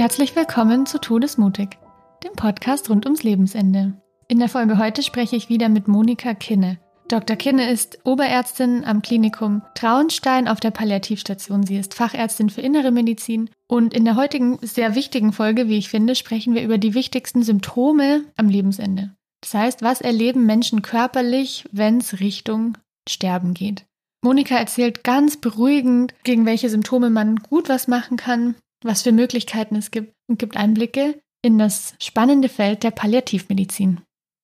Herzlich 0.00 0.34
willkommen 0.34 0.86
zu 0.86 0.98
Todesmutig, 0.98 1.76
dem 2.24 2.32
Podcast 2.32 2.88
rund 2.88 3.04
ums 3.04 3.22
Lebensende. 3.22 4.00
In 4.28 4.38
der 4.38 4.48
Folge 4.48 4.78
heute 4.78 5.02
spreche 5.02 5.36
ich 5.36 5.50
wieder 5.50 5.68
mit 5.68 5.88
Monika 5.88 6.32
Kinne. 6.32 6.78
Dr. 7.08 7.36
Kinne 7.36 7.70
ist 7.70 7.98
Oberärztin 8.04 8.86
am 8.86 9.02
Klinikum 9.02 9.60
Traunstein 9.74 10.48
auf 10.48 10.58
der 10.58 10.70
Palliativstation. 10.70 11.66
Sie 11.66 11.76
ist 11.76 11.92
Fachärztin 11.92 12.48
für 12.48 12.62
Innere 12.62 12.92
Medizin. 12.92 13.50
Und 13.68 13.92
in 13.92 14.06
der 14.06 14.16
heutigen 14.16 14.58
sehr 14.62 14.94
wichtigen 14.94 15.34
Folge, 15.34 15.68
wie 15.68 15.76
ich 15.76 15.90
finde, 15.90 16.14
sprechen 16.14 16.54
wir 16.54 16.62
über 16.62 16.78
die 16.78 16.94
wichtigsten 16.94 17.42
Symptome 17.42 18.24
am 18.38 18.48
Lebensende. 18.48 19.14
Das 19.42 19.52
heißt, 19.52 19.82
was 19.82 20.00
erleben 20.00 20.46
Menschen 20.46 20.80
körperlich, 20.80 21.66
wenn 21.72 21.98
es 21.98 22.20
Richtung 22.20 22.78
Sterben 23.06 23.52
geht? 23.52 23.84
Monika 24.22 24.56
erzählt 24.56 25.04
ganz 25.04 25.36
beruhigend, 25.36 26.14
gegen 26.24 26.46
welche 26.46 26.70
Symptome 26.70 27.10
man 27.10 27.36
gut 27.36 27.68
was 27.68 27.86
machen 27.86 28.16
kann, 28.16 28.54
was 28.82 29.02
für 29.02 29.12
Möglichkeiten 29.12 29.76
es 29.76 29.90
gibt 29.90 30.14
und 30.28 30.38
gibt 30.38 30.56
Einblicke 30.56 31.20
in 31.42 31.58
das 31.58 31.94
spannende 32.00 32.48
Feld 32.48 32.82
der 32.82 32.90
Palliativmedizin. 32.90 34.00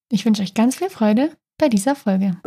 Ich 0.09 0.25
wünsche 0.25 0.41
euch 0.41 0.53
ganz 0.53 0.77
viel 0.77 0.89
Freude 0.89 1.35
bei 1.57 1.69
dieser 1.69 1.95
Folge. 1.95 2.37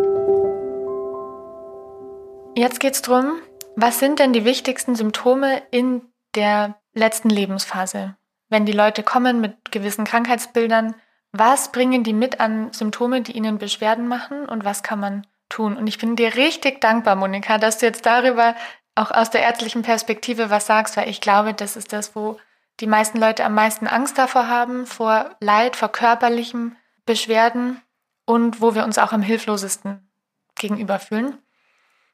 Jetzt 2.56 2.80
geht 2.80 2.94
es 2.94 3.02
darum, 3.02 3.38
was 3.76 3.98
sind 3.98 4.18
denn 4.18 4.32
die 4.32 4.44
wichtigsten 4.44 4.94
Symptome 4.94 5.62
in 5.70 6.02
der 6.34 6.76
letzten 6.94 7.30
Lebensphase? 7.30 8.16
Wenn 8.48 8.66
die 8.66 8.72
Leute 8.72 9.02
kommen 9.02 9.40
mit 9.40 9.70
gewissen 9.70 10.04
Krankheitsbildern, 10.04 10.94
was 11.32 11.70
bringen 11.70 12.02
die 12.02 12.12
mit 12.12 12.40
an 12.40 12.72
Symptome, 12.72 13.22
die 13.22 13.32
ihnen 13.32 13.58
Beschwerden 13.58 14.08
machen 14.08 14.48
und 14.48 14.64
was 14.64 14.82
kann 14.82 14.98
man 14.98 15.26
tun? 15.48 15.76
Und 15.76 15.86
ich 15.86 15.98
bin 15.98 16.16
dir 16.16 16.34
richtig 16.34 16.80
dankbar, 16.80 17.14
Monika, 17.14 17.58
dass 17.58 17.78
du 17.78 17.86
jetzt 17.86 18.04
darüber 18.04 18.56
auch 19.00 19.10
aus 19.10 19.30
der 19.30 19.42
ärztlichen 19.42 19.82
Perspektive 19.82 20.50
was 20.50 20.66
sagst, 20.66 20.96
weil 20.96 21.08
ich 21.08 21.20
glaube, 21.20 21.54
das 21.54 21.76
ist 21.76 21.92
das, 21.92 22.14
wo 22.14 22.38
die 22.80 22.86
meisten 22.86 23.18
Leute 23.18 23.44
am 23.44 23.54
meisten 23.54 23.86
Angst 23.86 24.18
davor 24.18 24.48
haben, 24.48 24.86
vor 24.86 25.36
Leid, 25.40 25.76
vor 25.76 25.90
körperlichen 25.90 26.76
Beschwerden 27.06 27.80
und 28.26 28.60
wo 28.60 28.74
wir 28.74 28.84
uns 28.84 28.98
auch 28.98 29.12
am 29.12 29.22
hilflosesten 29.22 30.08
gegenüber 30.54 30.98
fühlen. 30.98 31.38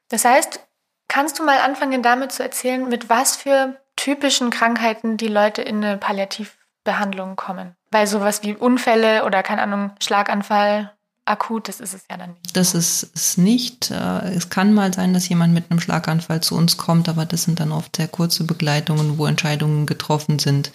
Das 0.09 0.25
heißt, 0.25 0.65
kannst 1.07 1.39
du 1.39 1.43
mal 1.43 1.59
anfangen 1.59 2.01
damit 2.01 2.31
zu 2.31 2.43
erzählen, 2.43 2.87
mit 2.87 3.09
was 3.09 3.35
für 3.35 3.79
typischen 3.95 4.49
Krankheiten 4.49 5.17
die 5.17 5.27
Leute 5.27 5.61
in 5.61 5.83
eine 5.83 5.97
Palliativbehandlung 5.97 7.35
kommen? 7.35 7.75
Weil 7.91 8.07
sowas 8.07 8.43
wie 8.43 8.55
Unfälle 8.55 9.25
oder 9.25 9.43
keine 9.43 9.61
Ahnung, 9.61 9.91
Schlaganfall 10.01 10.96
akut, 11.27 11.67
das 11.67 11.79
ist 11.79 11.93
es 11.93 12.03
ja 12.09 12.17
dann 12.17 12.31
nicht. 12.31 12.55
Das 12.55 12.73
ist 12.73 13.11
es 13.15 13.37
nicht. 13.37 13.91
Äh, 13.91 14.33
es 14.33 14.49
kann 14.49 14.73
mal 14.73 14.93
sein, 14.93 15.13
dass 15.13 15.29
jemand 15.29 15.53
mit 15.53 15.69
einem 15.69 15.79
Schlaganfall 15.79 16.41
zu 16.41 16.55
uns 16.55 16.77
kommt, 16.77 17.09
aber 17.09 17.25
das 17.25 17.43
sind 17.43 17.59
dann 17.59 17.71
oft 17.71 17.95
sehr 17.95 18.07
kurze 18.07 18.43
Begleitungen, 18.43 19.17
wo 19.17 19.25
Entscheidungen 19.25 19.85
getroffen 19.85 20.39
sind. 20.39 20.71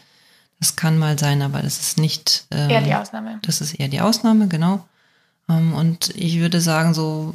Das 0.60 0.76
kann 0.76 0.98
mal 0.98 1.18
sein, 1.18 1.42
aber 1.42 1.60
das 1.60 1.80
ist 1.80 1.98
nicht. 1.98 2.46
Ähm, 2.50 2.70
eher 2.70 2.82
die 2.82 2.94
Ausnahme. 2.94 3.40
Das 3.42 3.60
ist 3.60 3.74
eher 3.74 3.88
die 3.88 4.00
Ausnahme, 4.00 4.48
genau. 4.48 4.84
Ähm, 5.48 5.74
und 5.74 6.10
ich 6.16 6.38
würde 6.40 6.60
sagen, 6.60 6.94
so 6.94 7.34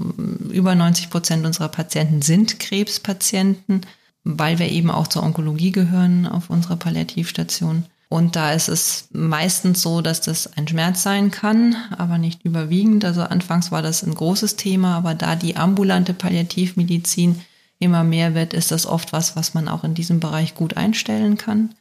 über 0.50 0.76
90 0.76 1.10
Prozent 1.10 1.46
unserer 1.46 1.70
Patienten 1.70 2.22
sind 2.22 2.60
Krebspatienten, 2.60 3.82
weil 4.24 4.60
wir 4.60 4.70
eben 4.70 4.92
auch 4.92 5.08
zur 5.08 5.24
Onkologie 5.24 5.72
gehören 5.72 6.28
auf 6.28 6.50
unserer 6.50 6.78
Palliativstation. 6.78 7.86
Und 8.10 8.38
da 8.38 8.54
ist 8.54 8.70
es 8.70 9.10
meistens 9.12 9.82
so, 9.82 10.02
dass 10.02 10.22
das 10.22 10.56
ein 10.56 10.68
Schmerz 10.68 11.04
sein 11.04 11.30
kann, 11.30 11.76
aber 11.98 12.18
nicht 12.18 12.46
überwiegend. 12.46 13.04
Also 13.04 13.22
anfangs 13.22 13.72
war 13.72 13.82
das 13.82 14.02
ein 14.04 14.16
großes 14.16 14.56
Thema, 14.56 14.96
aber 14.96 15.14
da 15.14 15.36
die 15.36 15.58
ambulante 15.58 16.14
Palliativmedizin 16.14 17.42
immer 17.80 18.06
mehr 18.06 18.34
wird, 18.34 18.54
ist 18.54 18.72
das 18.72 18.86
oft 18.86 19.12
was, 19.12 19.36
was 19.36 19.54
man 19.54 19.68
auch 19.68 19.84
in 19.84 19.94
diesem 19.94 20.22
Bereich 20.22 20.56
gut 20.56 20.78
einstellen 20.78 21.38
kann. 21.38 21.76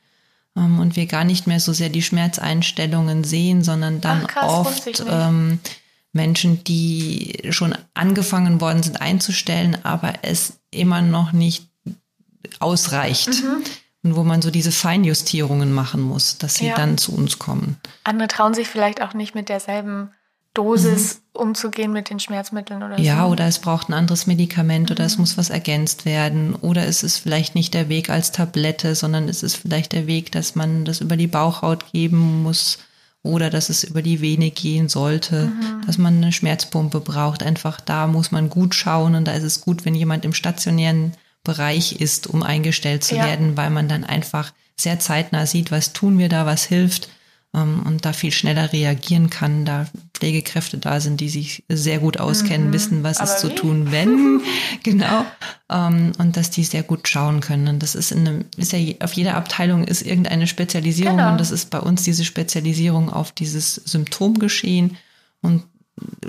Ähm, 0.57 0.81
und 0.81 0.97
wir 0.97 1.07
gar 1.07 1.23
nicht 1.23 1.47
mehr 1.47 1.61
so 1.61 1.73
sehr 1.73 1.91
die 1.91 2.03
Schmerzeinstellungen 2.03 3.23
sehen, 3.23 3.63
sondern 3.63 4.01
dann 4.01 4.23
Ach, 4.25 4.29
krass, 4.29 4.51
oft 4.51 5.05
ähm, 5.09 5.61
Menschen, 6.13 6.65
die 6.65 7.41
schon 7.51 7.73
angefangen 7.95 8.61
worden 8.61 8.83
sind 8.83 9.01
einzustellen, 9.01 9.79
aber 9.85 10.15
es 10.23 10.59
immer 10.73 11.03
noch 11.03 11.31
nicht 11.31 11.69
ausreicht. 12.59 13.29
Mhm 13.29 13.63
wo 14.15 14.23
man 14.23 14.43
so 14.43 14.51
diese 14.51 14.71
Feinjustierungen 14.71 15.73
machen 15.73 16.01
muss, 16.01 16.39
dass 16.39 16.57
sie 16.57 16.69
ja. 16.69 16.77
dann 16.77 16.99
zu 16.99 17.15
uns 17.15 17.39
kommen. 17.39 17.79
Andere 18.05 18.29
trauen 18.29 18.55
sich 18.55 18.69
vielleicht 18.69 19.03
auch 19.03 19.15
nicht 19.15 19.35
mit 19.35 19.49
derselben 19.49 20.11
Dosis 20.57 21.17
mhm. 21.35 21.41
umzugehen 21.41 21.93
mit 21.93 22.09
den 22.09 22.19
Schmerzmitteln 22.19 22.83
oder 22.83 22.99
ja, 22.99 22.99
so. 22.99 23.03
Ja, 23.03 23.27
oder 23.27 23.47
es 23.47 23.59
braucht 23.59 23.89
ein 23.89 23.95
anderes 23.95 24.27
Medikament 24.27 24.89
mhm. 24.89 24.95
oder 24.95 25.05
es 25.05 25.17
mhm. 25.17 25.23
muss 25.23 25.37
was 25.37 25.51
ergänzt 25.51 26.05
werden 26.05 26.55
oder 26.55 26.87
es 26.87 27.03
ist 27.03 27.19
vielleicht 27.19 27.55
nicht 27.55 27.75
der 27.75 27.89
Weg 27.89 28.11
als 28.11 28.33
Tablette, 28.33 28.95
sondern 28.95 29.29
es 29.29 29.43
ist 29.43 29.57
vielleicht 29.57 29.93
der 29.93 30.07
Weg, 30.07 30.33
dass 30.33 30.55
man 30.55 30.85
das 30.85 31.01
über 31.01 31.17
die 31.17 31.27
Bauchhaut 31.27 31.93
geben 31.93 32.43
muss 32.43 32.79
oder 33.23 33.51
dass 33.51 33.69
es 33.69 33.85
über 33.85 34.03
die 34.03 34.21
Vene 34.21 34.51
gehen 34.51 34.89
sollte, 34.89 35.47
mhm. 35.47 35.83
dass 35.87 35.99
man 35.99 36.17
eine 36.17 36.33
Schmerzpumpe 36.33 37.01
braucht. 37.01 37.43
Einfach 37.43 37.81
da 37.81 38.07
muss 38.07 38.31
man 38.31 38.49
gut 38.49 38.75
schauen 38.75 39.15
und 39.15 39.27
da 39.27 39.33
ist 39.33 39.43
es 39.43 39.61
gut, 39.61 39.85
wenn 39.85 39.95
jemand 39.95 40.25
im 40.25 40.33
stationären 40.33 41.13
Bereich 41.47 42.01
ist, 42.01 42.27
um 42.27 42.43
eingestellt 42.43 43.05
zu 43.05 43.15
ja. 43.15 43.25
werden, 43.25 43.57
weil 43.57 43.71
man 43.71 43.89
dann 43.89 44.05
einfach 44.05 44.53
sehr 44.77 44.99
zeitnah 44.99 45.47
sieht, 45.47 45.71
was 45.71 45.93
tun 45.93 46.19
wir 46.19 46.29
da, 46.29 46.45
was 46.45 46.65
hilft 46.65 47.09
ähm, 47.55 47.83
und 47.87 48.05
da 48.05 48.13
viel 48.13 48.33
schneller 48.33 48.73
reagieren 48.73 49.31
kann, 49.31 49.65
da 49.65 49.87
Pflegekräfte 50.13 50.79
da 50.79 51.01
sind, 51.01 51.21
die 51.21 51.29
sich 51.29 51.65
sehr 51.69 52.01
gut 52.01 52.19
auskennen, 52.19 52.69
mhm. 52.69 52.73
wissen, 52.73 53.03
was 53.03 53.19
Aber 53.19 53.31
ist 53.31 53.39
zu 53.39 53.55
tun, 53.55 53.93
wenn, 53.93 54.41
genau, 54.83 55.25
ähm, 55.71 56.13
und 56.19 56.37
dass 56.37 56.51
die 56.51 56.65
sehr 56.65 56.83
gut 56.83 57.09
schauen 57.09 57.41
können. 57.41 57.69
Und 57.69 57.83
das 57.83 57.95
ist 57.95 58.13
in 58.13 58.27
einem, 58.27 58.45
ist 58.57 58.73
ja 58.73 58.79
auf 59.01 59.13
jeder 59.13 59.35
Abteilung 59.35 59.85
ist 59.85 60.03
irgendeine 60.03 60.47
Spezialisierung 60.47 61.17
genau. 61.17 61.33
und 61.33 61.41
das 61.41 61.51
ist 61.51 61.71
bei 61.71 61.81
uns 61.81 62.03
diese 62.03 62.25
Spezialisierung 62.25 63.09
auf 63.09 63.33
dieses 63.33 63.77
Symptomgeschehen 63.77 64.97
und 65.41 65.63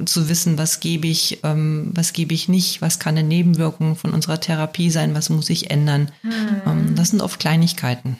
zu 0.05 0.29
wissen, 0.29 0.57
was 0.57 0.79
gebe 0.79 1.07
ich, 1.07 1.39
ähm, 1.43 1.91
was 1.93 2.13
gebe 2.13 2.33
ich 2.33 2.47
nicht, 2.47 2.81
was 2.81 2.99
kann 2.99 3.17
eine 3.17 3.27
Nebenwirkung 3.27 3.95
von 3.95 4.13
unserer 4.13 4.39
Therapie 4.39 4.89
sein, 4.89 5.13
was 5.13 5.29
muss 5.29 5.49
ich 5.49 5.69
ändern. 5.71 6.11
Mhm. 6.23 6.61
Ähm, 6.65 6.95
das 6.95 7.09
sind 7.09 7.21
oft 7.21 7.39
Kleinigkeiten. 7.39 8.17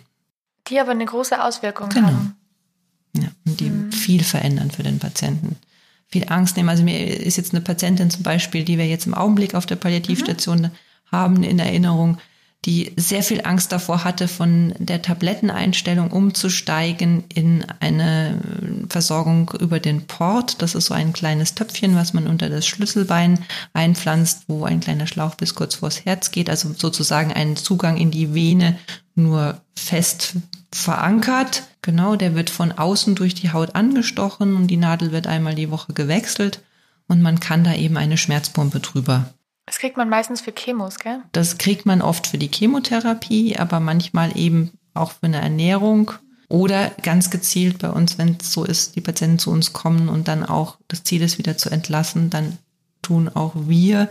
Die 0.67 0.79
aber 0.79 0.91
eine 0.91 1.05
große 1.05 1.41
Auswirkung 1.41 1.89
genau. 1.89 2.07
haben. 2.07 2.35
Ja, 3.15 3.29
und 3.45 3.59
die 3.59 3.69
mhm. 3.69 3.91
viel 3.91 4.23
verändern 4.23 4.71
für 4.71 4.83
den 4.83 4.99
Patienten. 4.99 5.55
Viel 6.09 6.25
Angst 6.29 6.57
nehmen. 6.57 6.69
Also 6.69 6.83
mir 6.83 7.17
ist 7.17 7.37
jetzt 7.37 7.53
eine 7.53 7.61
Patientin 7.61 8.09
zum 8.09 8.23
Beispiel, 8.23 8.63
die 8.63 8.77
wir 8.77 8.87
jetzt 8.87 9.07
im 9.07 9.13
Augenblick 9.13 9.55
auf 9.55 9.65
der 9.65 9.75
Palliativstation 9.77 10.61
mhm. 10.61 10.71
haben, 11.11 11.43
in 11.43 11.59
Erinnerung, 11.59 12.17
die 12.65 12.91
sehr 12.97 13.23
viel 13.23 13.41
Angst 13.45 13.71
davor 13.71 14.03
hatte, 14.03 14.27
von 14.27 14.73
der 14.77 15.01
Tabletteneinstellung 15.01 16.11
umzusteigen 16.11 17.23
in 17.33 17.65
eine 17.79 18.39
Versorgung 18.89 19.51
über 19.59 19.79
den 19.79 20.05
Port. 20.07 20.61
Das 20.61 20.75
ist 20.75 20.87
so 20.87 20.93
ein 20.93 21.13
kleines 21.13 21.55
Töpfchen, 21.55 21.95
was 21.95 22.13
man 22.13 22.27
unter 22.27 22.49
das 22.49 22.67
Schlüsselbein 22.67 23.39
einpflanzt, 23.73 24.43
wo 24.47 24.65
ein 24.65 24.81
kleiner 24.81 25.07
Schlauch 25.07 25.35
bis 25.35 25.55
kurz 25.55 25.75
vors 25.75 26.03
Herz 26.03 26.31
geht. 26.31 26.49
Also 26.49 26.73
sozusagen 26.75 27.31
einen 27.31 27.55
Zugang 27.55 27.95
in 27.95 28.11
die 28.11 28.33
Vene 28.33 28.77
nur 29.15 29.61
fest 29.75 30.33
verankert. 30.73 31.63
Genau, 31.81 32.17
der 32.17 32.35
wird 32.35 32.49
von 32.49 32.73
außen 32.73 33.15
durch 33.15 33.33
die 33.33 33.53
Haut 33.53 33.75
angestochen 33.75 34.55
und 34.55 34.67
die 34.67 34.77
Nadel 34.77 35.11
wird 35.13 35.27
einmal 35.27 35.55
die 35.55 35.71
Woche 35.71 35.93
gewechselt 35.93 36.61
und 37.07 37.21
man 37.21 37.39
kann 37.39 37.63
da 37.63 37.73
eben 37.73 37.95
eine 37.95 38.17
Schmerzpumpe 38.17 38.81
drüber 38.81 39.33
das 39.67 39.79
kriegt 39.79 39.97
man 39.97 40.07
meistens 40.07 40.39
für 40.39 40.55
Chemos, 40.55 40.97
gell? 40.97 41.19
Das 41.33 41.57
kriegt 41.57 41.85
man 41.85 42.01
oft 42.01 42.25
für 42.25 42.37
die 42.37 42.49
Chemotherapie, 42.51 43.57
aber 43.57 43.81
manchmal 43.81 44.35
eben 44.37 44.71
auch 44.93 45.11
für 45.11 45.23
eine 45.23 45.41
Ernährung 45.41 46.13
oder 46.47 46.89
ganz 47.03 47.29
gezielt 47.29 47.77
bei 47.79 47.89
uns, 47.89 48.17
wenn 48.17 48.37
es 48.39 48.53
so 48.53 48.63
ist, 48.63 48.95
die 48.95 49.01
Patienten 49.01 49.39
zu 49.39 49.51
uns 49.51 49.73
kommen 49.73 50.07
und 50.07 50.29
dann 50.29 50.45
auch 50.45 50.77
das 50.87 51.03
Ziel 51.03 51.21
ist, 51.21 51.37
wieder 51.37 51.57
zu 51.57 51.69
entlassen, 51.69 52.29
dann 52.29 52.57
tun 53.01 53.27
auch 53.27 53.53
wir 53.55 54.09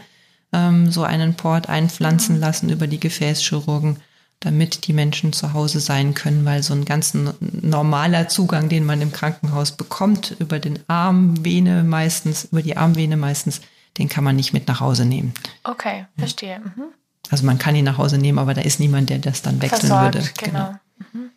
ähm, 0.53 0.91
so 0.91 1.05
einen 1.05 1.35
Port 1.35 1.71
einpflanzen 1.71 2.37
mhm. 2.37 2.41
lassen 2.43 2.69
über 2.69 2.87
die 2.87 3.01
Gefäßchirurgen, 3.01 3.97
damit 4.41 4.87
die 4.87 4.93
Menschen 4.93 5.33
zu 5.33 5.55
Hause 5.55 5.81
sein 5.81 6.13
können, 6.13 6.45
weil 6.45 6.63
so 6.63 6.75
ein 6.75 6.85
ganz 6.85 7.15
normaler 7.41 8.29
Zugang, 8.29 8.69
den 8.69 8.85
man 8.85 9.01
im 9.01 9.11
Krankenhaus 9.11 9.73
bekommt, 9.73 10.37
über 10.39 10.59
den 10.59 10.81
Armvene 10.87 11.83
meistens, 11.83 12.45
über 12.53 12.61
die 12.61 12.77
Armvene 12.77 13.17
meistens, 13.17 13.63
den 13.99 14.09
kann 14.09 14.25
man 14.25 14.37
nicht 14.37 14.53
mit 14.53 14.69
nach 14.69 14.81
Hause 14.81 15.05
nehmen. 15.05 15.35
Okay, 15.65 16.07
verstehe. 16.19 16.61
Mhm. 16.61 16.93
Also 17.31 17.45
man 17.45 17.59
kann 17.59 17.75
ihn 17.75 17.85
nach 17.85 17.99
Hause 17.99 18.19
nehmen, 18.19 18.39
aber 18.39 18.55
da 18.55 18.61
ist 18.61 18.79
niemand, 18.79 19.11
der 19.11 19.19
das 19.19 19.43
dann 19.43 19.61
wechseln 19.61 19.89
Versorgt, 19.89 20.15
würde. 20.15 20.29
Genau. 20.39 20.67
Genau. 20.99 21.11
Mhm. 21.13 21.31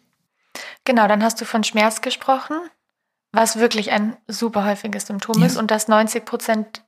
genau, 0.85 1.07
dann 1.07 1.23
hast 1.23 1.41
du 1.41 1.45
von 1.45 1.63
Schmerz 1.63 2.01
gesprochen, 2.01 2.55
was 3.31 3.57
wirklich 3.57 3.91
ein 3.91 4.15
super 4.27 4.65
häufiges 4.65 5.07
Symptom 5.07 5.39
ja. 5.41 5.47
ist 5.47 5.57
und 5.57 5.71
dass 5.71 5.87
90 5.87 6.25
Prozent 6.25 6.83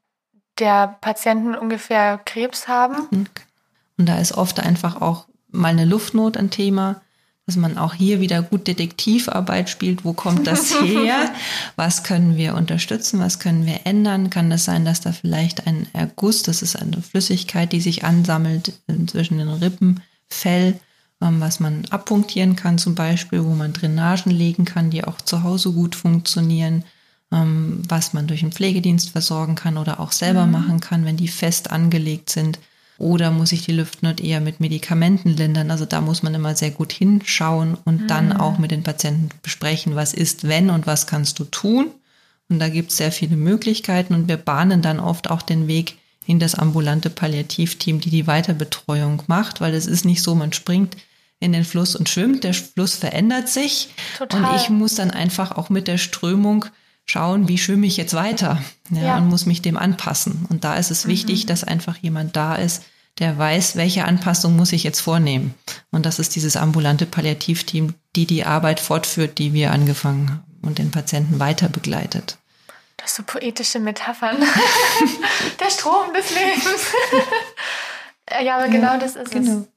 der 0.59 0.97
Patienten 1.01 1.55
ungefähr 1.55 2.19
Krebs 2.19 2.67
haben. 2.67 3.07
Mhm. 3.11 3.27
Und 3.97 4.05
da 4.05 4.17
ist 4.19 4.33
oft 4.33 4.59
einfach 4.59 5.01
auch 5.01 5.27
mal 5.49 5.69
eine 5.69 5.85
Luftnot 5.85 6.37
ein 6.37 6.49
Thema 6.49 7.01
dass 7.45 7.55
man 7.55 7.77
auch 7.77 7.93
hier 7.93 8.21
wieder 8.21 8.41
gut 8.41 8.67
Detektivarbeit 8.67 9.69
spielt. 9.69 10.05
Wo 10.05 10.13
kommt 10.13 10.47
das 10.47 10.73
her? 10.83 11.33
Was 11.75 12.03
können 12.03 12.37
wir 12.37 12.55
unterstützen? 12.55 13.19
Was 13.19 13.39
können 13.39 13.65
wir 13.65 13.81
ändern? 13.85 14.29
Kann 14.29 14.51
es 14.51 14.61
das 14.61 14.65
sein, 14.65 14.85
dass 14.85 15.01
da 15.01 15.11
vielleicht 15.11 15.67
ein 15.67 15.87
Erguss, 15.93 16.43
das 16.43 16.61
ist 16.61 16.75
eine 16.75 17.01
Flüssigkeit, 17.01 17.71
die 17.73 17.81
sich 17.81 18.03
ansammelt 18.05 18.73
zwischen 19.07 19.39
den 19.39 19.49
Rippen, 19.49 20.01
Fell, 20.29 20.79
ähm, 21.21 21.41
was 21.41 21.59
man 21.59 21.85
abpunktieren 21.89 22.55
kann 22.55 22.77
zum 22.77 22.95
Beispiel, 22.95 23.43
wo 23.43 23.49
man 23.49 23.73
Drainagen 23.73 24.31
legen 24.31 24.65
kann, 24.65 24.89
die 24.89 25.03
auch 25.03 25.19
zu 25.19 25.43
Hause 25.43 25.71
gut 25.71 25.95
funktionieren, 25.95 26.83
ähm, 27.31 27.83
was 27.87 28.13
man 28.13 28.27
durch 28.27 28.41
einen 28.43 28.51
Pflegedienst 28.51 29.09
versorgen 29.09 29.55
kann 29.55 29.77
oder 29.77 29.99
auch 29.99 30.11
selber 30.11 30.45
mhm. 30.45 30.51
machen 30.51 30.79
kann, 30.79 31.05
wenn 31.05 31.17
die 31.17 31.27
fest 31.27 31.71
angelegt 31.71 32.29
sind. 32.29 32.59
Oder 33.01 33.31
muss 33.31 33.51
ich 33.51 33.65
die 33.65 33.71
Lymphknot 33.71 34.21
eher 34.21 34.41
mit 34.41 34.59
Medikamenten 34.59 35.29
lindern? 35.29 35.71
Also 35.71 35.85
da 35.85 36.01
muss 36.01 36.21
man 36.21 36.35
immer 36.35 36.55
sehr 36.55 36.69
gut 36.69 36.91
hinschauen 36.91 37.75
und 37.83 38.03
mhm. 38.03 38.07
dann 38.07 38.31
auch 38.31 38.59
mit 38.59 38.69
den 38.69 38.83
Patienten 38.83 39.29
besprechen, 39.41 39.95
was 39.95 40.13
ist, 40.13 40.47
wenn 40.47 40.69
und 40.69 40.85
was 40.85 41.07
kannst 41.07 41.39
du 41.39 41.45
tun. 41.45 41.87
Und 42.47 42.59
da 42.59 42.69
gibt 42.69 42.91
es 42.91 42.97
sehr 42.97 43.11
viele 43.11 43.37
Möglichkeiten 43.37 44.13
und 44.13 44.27
wir 44.27 44.37
bahnen 44.37 44.83
dann 44.83 44.99
oft 44.99 45.31
auch 45.31 45.41
den 45.41 45.67
Weg 45.67 45.97
in 46.27 46.37
das 46.37 46.53
ambulante 46.53 47.09
Palliativteam, 47.09 47.99
die 48.01 48.11
die 48.11 48.27
Weiterbetreuung 48.27 49.23
macht, 49.25 49.61
weil 49.61 49.73
es 49.73 49.87
ist 49.87 50.05
nicht 50.05 50.21
so, 50.21 50.35
man 50.35 50.53
springt 50.53 50.95
in 51.39 51.53
den 51.53 51.65
Fluss 51.65 51.95
und 51.95 52.07
schwimmt, 52.07 52.43
der 52.43 52.53
Fluss 52.53 52.93
verändert 52.93 53.49
sich 53.49 53.89
Total. 54.19 54.43
und 54.43 54.55
ich 54.57 54.69
muss 54.69 54.93
dann 54.93 55.09
einfach 55.09 55.57
auch 55.57 55.71
mit 55.71 55.87
der 55.87 55.97
Strömung 55.97 56.65
schauen, 57.05 57.47
wie 57.47 57.57
schwimme 57.57 57.87
ich 57.87 57.97
jetzt 57.97 58.13
weiter 58.13 58.61
ja, 58.89 59.01
ja. 59.01 59.17
und 59.17 59.27
muss 59.27 59.45
mich 59.45 59.61
dem 59.61 59.77
anpassen. 59.77 60.45
Und 60.49 60.63
da 60.63 60.75
ist 60.75 60.91
es 60.91 61.05
mhm. 61.05 61.11
wichtig, 61.11 61.45
dass 61.45 61.63
einfach 61.63 61.97
jemand 61.97 62.35
da 62.35 62.55
ist, 62.55 62.83
der 63.19 63.37
weiß, 63.37 63.75
welche 63.75 64.05
Anpassung 64.05 64.55
muss 64.55 64.71
ich 64.71 64.83
jetzt 64.83 65.01
vornehmen. 65.01 65.53
Und 65.91 66.05
das 66.05 66.19
ist 66.19 66.35
dieses 66.35 66.55
ambulante 66.55 67.05
Palliativteam, 67.05 67.93
die 68.15 68.25
die 68.25 68.45
Arbeit 68.45 68.79
fortführt, 68.79 69.37
die 69.37 69.53
wir 69.53 69.71
angefangen 69.71 70.29
haben 70.29 70.43
und 70.61 70.77
den 70.77 70.91
Patienten 70.91 71.39
weiter 71.39 71.69
begleitet. 71.69 72.37
Das 72.97 73.15
so 73.15 73.23
poetische 73.23 73.79
Metaphern. 73.79 74.37
der 75.59 75.69
Strom 75.69 76.13
des 76.13 76.29
Lebens. 76.29 76.93
ja, 78.43 78.57
aber 78.57 78.69
genau 78.69 78.97
das 78.99 79.15
ist 79.15 79.31
genau. 79.31 79.61
es. 79.61 79.67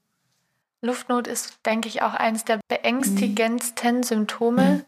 Luftnot 0.82 1.26
ist, 1.26 1.58
denke 1.64 1.88
ich, 1.88 2.02
auch 2.02 2.12
eines 2.12 2.44
der 2.44 2.60
beängstigendsten 2.68 4.02
Symptome, 4.02 4.62
mhm. 4.62 4.84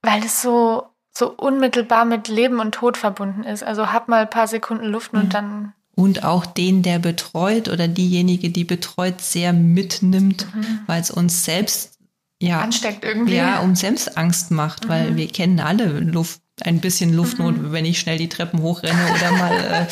weil 0.00 0.24
es 0.24 0.40
so 0.40 0.86
so 1.16 1.30
unmittelbar 1.30 2.04
mit 2.04 2.28
Leben 2.28 2.60
und 2.60 2.72
Tod 2.72 2.96
verbunden 2.96 3.44
ist. 3.44 3.62
Also 3.62 3.92
hab 3.92 4.08
mal 4.08 4.22
ein 4.22 4.30
paar 4.30 4.48
Sekunden 4.48 4.86
Luft 4.86 5.12
und 5.12 5.24
mhm. 5.24 5.30
dann. 5.30 5.72
Und 5.96 6.24
auch 6.24 6.44
den, 6.44 6.82
der 6.82 6.98
betreut 6.98 7.68
oder 7.68 7.86
diejenige, 7.86 8.50
die 8.50 8.64
betreut, 8.64 9.20
sehr 9.20 9.52
mitnimmt, 9.52 10.46
mhm. 10.54 10.80
weil 10.86 11.00
es 11.00 11.10
uns 11.10 11.44
selbst 11.44 11.98
ja 12.40 12.60
ansteckt 12.60 13.04
irgendwie. 13.04 13.36
Ja, 13.36 13.60
uns 13.60 13.80
selbst 13.80 14.18
Angst 14.18 14.50
macht, 14.50 14.84
mhm. 14.84 14.88
weil 14.88 15.16
wir 15.16 15.28
kennen 15.28 15.60
alle 15.60 16.00
Luft, 16.00 16.40
ein 16.62 16.80
bisschen 16.80 17.12
Luftnot, 17.12 17.56
mhm. 17.56 17.72
wenn 17.72 17.84
ich 17.84 17.98
schnell 17.98 18.18
die 18.18 18.28
Treppen 18.28 18.62
hochrenne 18.62 19.12
oder 19.12 19.30
mal 19.32 19.52
äh, 19.52 19.86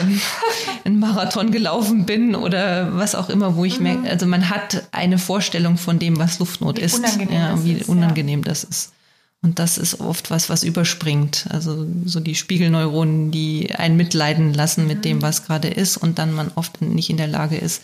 ähm, 0.00 0.20
einen 0.84 0.98
Marathon 0.98 1.50
gelaufen 1.50 2.04
bin 2.04 2.34
oder 2.34 2.96
was 2.96 3.14
auch 3.14 3.28
immer, 3.28 3.56
wo 3.56 3.64
ich 3.64 3.78
mhm. 3.78 3.84
merke, 3.84 4.10
also 4.10 4.26
man 4.26 4.50
hat 4.50 4.88
eine 4.92 5.18
Vorstellung 5.18 5.76
von 5.78 5.98
dem, 5.98 6.18
was 6.18 6.38
Luftnot 6.38 6.78
wie 6.78 6.82
ist, 6.82 6.98
unangenehm 6.98 7.34
ja, 7.34 7.64
wie 7.64 7.72
ist, 7.74 7.88
unangenehm 7.88 8.42
das 8.42 8.64
ist. 8.64 8.92
Und 9.44 9.58
das 9.58 9.76
ist 9.76 10.00
oft 10.00 10.30
was, 10.30 10.48
was 10.48 10.64
überspringt. 10.64 11.46
Also 11.50 11.86
so 12.06 12.18
die 12.18 12.34
Spiegelneuronen, 12.34 13.30
die 13.30 13.74
einen 13.74 13.98
mitleiden 13.98 14.54
lassen 14.54 14.86
mit 14.86 15.04
dem, 15.04 15.18
mhm. 15.18 15.22
was 15.22 15.44
gerade 15.44 15.68
ist 15.68 15.98
und 15.98 16.18
dann 16.18 16.32
man 16.32 16.50
oft 16.54 16.80
nicht 16.80 17.10
in 17.10 17.18
der 17.18 17.26
Lage 17.26 17.58
ist, 17.58 17.82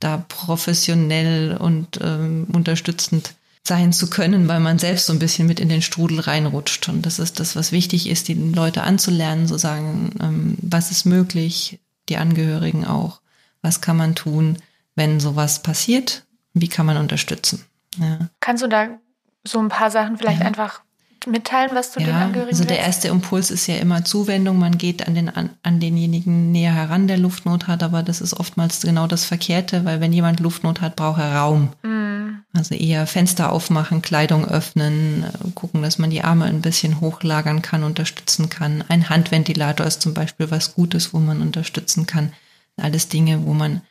da 0.00 0.22
professionell 0.28 1.56
und 1.56 1.98
ähm, 2.02 2.46
unterstützend 2.52 3.32
sein 3.66 3.94
zu 3.94 4.10
können, 4.10 4.48
weil 4.48 4.60
man 4.60 4.78
selbst 4.78 5.06
so 5.06 5.14
ein 5.14 5.18
bisschen 5.18 5.48
mit 5.48 5.60
in 5.60 5.70
den 5.70 5.80
Strudel 5.80 6.20
reinrutscht. 6.20 6.90
Und 6.90 7.06
das 7.06 7.18
ist 7.18 7.40
das, 7.40 7.56
was 7.56 7.72
wichtig 7.72 8.06
ist, 8.06 8.28
die 8.28 8.34
Leute 8.34 8.82
anzulernen, 8.82 9.48
so 9.48 9.56
sagen, 9.56 10.10
ähm, 10.20 10.58
was 10.60 10.90
ist 10.90 11.06
möglich, 11.06 11.80
die 12.10 12.18
Angehörigen 12.18 12.84
auch, 12.84 13.22
was 13.62 13.80
kann 13.80 13.96
man 13.96 14.14
tun, 14.14 14.58
wenn 14.94 15.20
sowas 15.20 15.62
passiert, 15.62 16.26
wie 16.52 16.68
kann 16.68 16.84
man 16.84 16.98
unterstützen. 16.98 17.64
Ja. 17.96 18.28
Kannst 18.40 18.62
du 18.62 18.68
da 18.68 18.98
so 19.42 19.58
ein 19.58 19.68
paar 19.68 19.90
Sachen 19.90 20.18
vielleicht 20.18 20.40
ja. 20.40 20.46
einfach 20.46 20.82
mitteilen, 21.30 21.70
was 21.74 21.92
du 21.92 22.00
ja, 22.00 22.06
den 22.06 22.14
Angehörigen 22.14 22.54
Also 22.54 22.64
der 22.64 22.78
erste 22.78 23.08
Impuls 23.08 23.50
ist 23.50 23.66
ja 23.66 23.76
immer 23.76 24.04
Zuwendung. 24.04 24.58
Man 24.58 24.78
geht 24.78 25.06
an, 25.06 25.14
den, 25.14 25.28
an, 25.28 25.50
an 25.62 25.80
denjenigen 25.80 26.52
näher 26.52 26.72
heran, 26.72 27.08
der 27.08 27.18
Luftnot 27.18 27.66
hat, 27.66 27.82
aber 27.82 28.02
das 28.02 28.20
ist 28.20 28.34
oftmals 28.34 28.80
genau 28.80 29.06
das 29.06 29.24
Verkehrte, 29.24 29.84
weil 29.84 30.00
wenn 30.00 30.12
jemand 30.12 30.40
Luftnot 30.40 30.80
hat, 30.80 30.96
braucht 30.96 31.20
er 31.20 31.36
Raum. 31.36 31.70
Mhm. 31.82 32.08
Also 32.54 32.74
eher 32.74 33.06
Fenster 33.06 33.52
aufmachen, 33.52 34.02
Kleidung 34.02 34.46
öffnen, 34.46 35.24
gucken, 35.54 35.82
dass 35.82 35.98
man 35.98 36.10
die 36.10 36.24
Arme 36.24 36.46
ein 36.46 36.62
bisschen 36.62 37.00
hochlagern 37.00 37.62
kann, 37.62 37.84
unterstützen 37.84 38.48
kann. 38.48 38.82
Ein 38.88 39.08
Handventilator 39.08 39.86
ist 39.86 40.02
zum 40.02 40.14
Beispiel 40.14 40.50
was 40.50 40.74
Gutes, 40.74 41.12
wo 41.12 41.18
man 41.18 41.42
unterstützen 41.42 42.06
kann. 42.06 42.32
Alles 42.76 43.08
Dinge, 43.08 43.44
wo 43.44 43.54
man 43.54 43.82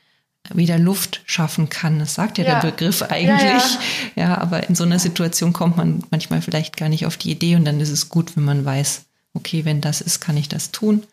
wieder 0.54 0.78
Luft 0.78 1.22
schaffen 1.26 1.70
kann. 1.70 2.00
Das 2.00 2.14
sagt 2.14 2.38
ja, 2.38 2.46
ja. 2.46 2.60
der 2.60 2.72
Begriff 2.72 3.02
eigentlich. 3.02 3.78
Ja, 4.16 4.24
ja. 4.24 4.38
aber 4.38 4.68
in 4.68 4.76
so 4.76 4.84
einer 4.84 5.00
Situation 5.00 5.54
kommt 5.54 5.78
man 5.78 6.04
manchmal 6.12 6.42
vielleicht 6.42 6.78
gar 6.78 6.90
nicht 6.90 7.06
auf 7.06 7.18
die 7.18 7.32
Idee 7.32 7.56
und 7.56 7.66
dann 7.66 7.80
ist 7.80 7.90
es 7.90 8.10
gut, 8.10 8.36
wenn 8.36 8.46
man 8.46 8.66
weiß, 8.66 9.06
okay, 9.34 9.66
wenn 9.66 9.82
das 9.82 10.02
ist, 10.02 10.20
kann 10.20 10.38
ich 10.38 10.50
das 10.50 10.72
tun. 10.72 11.04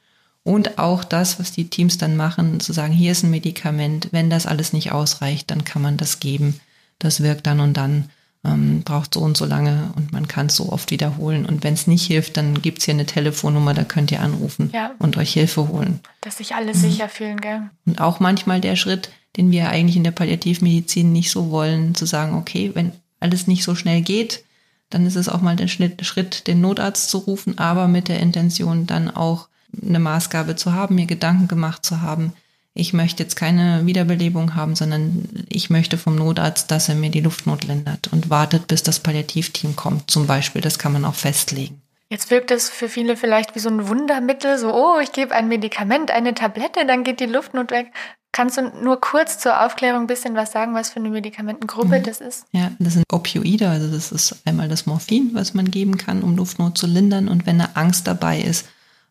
Und 0.43 0.79
auch 0.79 1.05
das, 1.05 1.41
was 1.41 1.53
die 1.53 1.71
Teams 1.71 1.97
dann 1.97 2.17
machen, 2.17 2.61
zu 2.61 2.73
sagen, 2.73 2.93
hier 2.93 3.13
ist 3.13 3.23
ein 3.23 3.31
Medikament, 3.31 4.09
wenn 4.13 4.29
das 4.29 4.47
alles 4.47 4.75
nicht 4.75 4.93
ausreicht, 4.93 5.51
dann 5.51 5.65
kann 5.65 5.81
man 5.81 5.97
das 5.97 6.21
geben. 6.21 6.61
Das 6.99 7.23
wirkt 7.23 7.47
dann 7.47 7.61
und 7.61 7.75
dann 7.75 8.11
ähm, 8.45 8.83
braucht 8.85 9.15
so 9.15 9.21
und 9.21 9.37
so 9.37 9.47
lange 9.47 9.91
und 9.97 10.13
man 10.13 10.29
kann 10.29 10.47
es 10.47 10.57
so 10.57 10.71
oft 10.71 10.91
wiederholen. 10.91 11.47
Und 11.47 11.65
wenn 11.65 11.75
es 11.75 11.87
nicht 11.87 12.07
hilft, 12.07 12.37
dann 12.37 12.61
gibt 12.61 12.79
es 12.79 12.85
hier 12.85 12.95
eine 12.95 13.07
Telefonnummer, 13.07 13.73
da 13.73 13.85
könnt 13.85 14.13
ihr 14.13 14.21
anrufen 14.21 14.71
ja. 14.75 14.93
und 14.99 15.17
euch 15.17 15.33
Hilfe 15.33 15.69
holen. 15.69 16.01
Dass 16.21 16.39
sich 16.39 16.55
alle 16.55 16.75
mhm. 16.75 16.79
sicher 16.79 17.09
fühlen, 17.09 17.41
gell? 17.41 17.63
Und 17.87 18.01
auch 18.01 18.21
manchmal 18.21 18.61
der 18.61 18.77
Schritt, 18.77 19.11
den 19.37 19.51
wir 19.51 19.69
eigentlich 19.69 19.97
in 19.97 20.05
der 20.05 20.11
Palliativmedizin 20.11 21.13
nicht 21.13 21.31
so 21.31 21.51
wollen, 21.51 21.95
zu 21.95 22.07
sagen, 22.07 22.37
okay, 22.37 22.71
wenn 22.75 22.93
alles 23.21 23.47
nicht 23.47 23.65
so 23.65 23.75
schnell 23.75 24.03
geht, 24.03 24.45
dann 24.91 25.07
ist 25.07 25.17
es 25.17 25.29
auch 25.29 25.41
mal 25.41 25.57
der 25.57 25.69
Schritt, 25.69 26.47
den 26.47 26.61
Notarzt 26.61 27.11
zu 27.11 27.19
rufen, 27.19 27.59
aber 27.59 27.89
mit 27.89 28.09
der 28.09 28.21
Intention 28.21 28.87
dann 28.87 29.11
auch 29.11 29.49
eine 29.83 29.99
Maßgabe 29.99 30.57
zu 30.57 30.73
haben, 30.73 30.95
mir 30.95 31.07
Gedanken 31.07 31.49
gemacht 31.49 31.85
zu 31.85 32.01
haben, 32.01 32.33
ich 32.77 32.93
möchte 32.93 33.23
jetzt 33.23 33.37
keine 33.37 33.87
Wiederbelebung 33.87 34.57
haben, 34.57 34.75
sondern 34.75 35.29
ich 35.49 35.71
möchte 35.71 35.97
vom 35.97 36.17
Notarzt, 36.17 36.73
dass 36.73 36.89
er 36.89 36.97
mir 36.97 37.11
die 37.11 37.21
Luftnot 37.21 37.65
lindert 37.65 38.13
und 38.13 38.31
wartet, 38.31 38.67
bis 38.67 38.83
das 38.83 38.99
Palliativteam 38.99 39.77
kommt. 39.77 40.11
Zum 40.11 40.27
Beispiel, 40.27 40.61
das 40.61 40.79
kann 40.79 40.93
man 40.93 41.05
auch 41.05 41.15
festlegen. 41.15 41.81
Jetzt 42.11 42.31
wirkt 42.31 42.51
es 42.51 42.69
für 42.69 42.89
viele 42.89 43.17
vielleicht 43.17 43.55
wie 43.55 43.61
so 43.61 43.69
ein 43.69 43.89
Wundermittel, 43.89 44.59
so, 44.59 44.75
oh, 44.75 44.99
ich 45.01 45.13
gebe 45.13 45.33
ein 45.35 45.47
Medikament, 45.47 46.11
eine 46.11 46.35
Tablette, 46.35 46.85
dann 46.85 47.05
geht 47.05 47.21
die 47.21 47.27
Luftnot 47.27 47.71
weg. 47.71 47.93
Kannst 48.35 48.57
du 48.57 48.63
nur 48.83 49.01
kurz 49.01 49.39
zur 49.39 49.65
Aufklärung 49.65 50.03
ein 50.03 50.07
bisschen 50.09 50.35
was 50.35 50.51
sagen, 50.51 50.75
was 50.75 50.91
für 50.91 50.99
eine 50.99 51.09
Medikamentengruppe 51.09 52.01
mhm. 52.01 52.03
das 52.03 52.21
ist? 52.21 52.47
Ja, 52.51 52.73
das 52.81 52.95
sind 52.95 53.05
Opioide, 53.13 53.69
also 53.69 53.87
das 53.87 54.11
ist 54.11 54.37
einmal 54.45 54.67
das 54.69 54.87
Morphin, 54.87 55.31
was 55.35 55.55
man 55.55 55.71
geben 55.71 55.99
kann, 55.99 56.25
um 56.25 56.35
Luftnot 56.35 56.77
zu 56.77 56.89
lindern. 56.89 57.29
Und 57.29 57.47
wenn 57.47 57.61
eine 57.61 57.77
Angst 57.77 58.09
dabei 58.09 58.41
ist, 58.41 58.67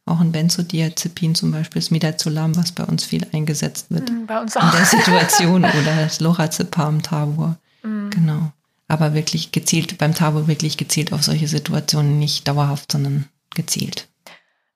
auch 0.05 0.19
ein 0.19 0.33
Benzodiazepin 0.33 1.35
zum 1.35 1.53
Beispiel, 1.53 1.81
das 1.81 1.89
Midazolam, 1.89 2.57
was 2.57 2.73
bei 2.73 2.83
uns 2.83 3.05
viel 3.05 3.25
eingesetzt 3.31 3.85
wird. 3.91 4.11
Mhm, 4.11 4.25
bei 4.25 4.41
uns 4.41 4.57
auch. 4.57 4.63
In 4.63 4.71
der 4.71 4.85
Situation 4.85 5.63
oder 5.81 5.95
das 6.01 6.19
Lorazepam, 6.19 7.01
Tabor. 7.01 7.55
Mhm. 7.81 8.09
Genau. 8.09 8.51
Aber 8.89 9.13
wirklich 9.13 9.53
gezielt, 9.53 9.97
beim 9.99 10.13
Tabor 10.13 10.49
wirklich 10.49 10.75
gezielt 10.75 11.13
auf 11.13 11.23
solche 11.23 11.47
Situationen, 11.47 12.19
nicht 12.19 12.45
dauerhaft, 12.49 12.91
sondern 12.91 13.29
gezielt. 13.55 14.09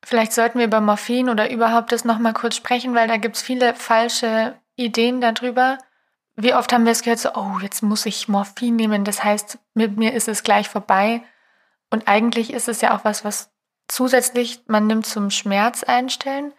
Vielleicht 0.08 0.32
sollten 0.32 0.58
wir 0.58 0.68
über 0.68 0.80
Morphin 0.80 1.28
oder 1.28 1.52
überhaupt 1.52 1.92
das 1.92 2.06
nochmal 2.06 2.32
kurz 2.32 2.56
sprechen, 2.56 2.96
weil 2.96 3.10
da 3.10 3.18
gibt 3.18 3.36
es 3.36 3.42
viele 3.42 3.76
falsche 3.76 4.58
Ideen 4.78 5.20
darüber. 5.20 5.80
Wie 6.38 6.54
oft 6.54 6.72
haben 6.72 6.86
wir 6.86 6.94
es 6.94 7.02
gehört, 7.02 7.20
so, 7.20 7.34
oh, 7.36 7.60
jetzt 7.62 7.84
muss 7.84 8.06
ich 8.06 8.30
Morphin 8.30 8.78
nehmen, 8.78 9.04
das 9.04 9.26
heißt, 9.26 9.60
mit 9.74 9.98
mir 9.98 10.14
ist 10.14 10.30
es 10.30 10.44
gleich 10.44 10.70
vorbei. 10.70 11.24
Und 11.90 12.08
eigentlich 12.08 12.54
ist 12.54 12.70
es 12.70 12.80
ja 12.80 12.96
auch 12.96 13.04
was, 13.04 13.26
was 13.26 13.52
zusätzlich 13.90 14.62
man 14.68 14.88
nimmt 14.88 15.06
zum 15.06 15.30
Schmerz 15.30 15.84
einstellen. 15.84 16.54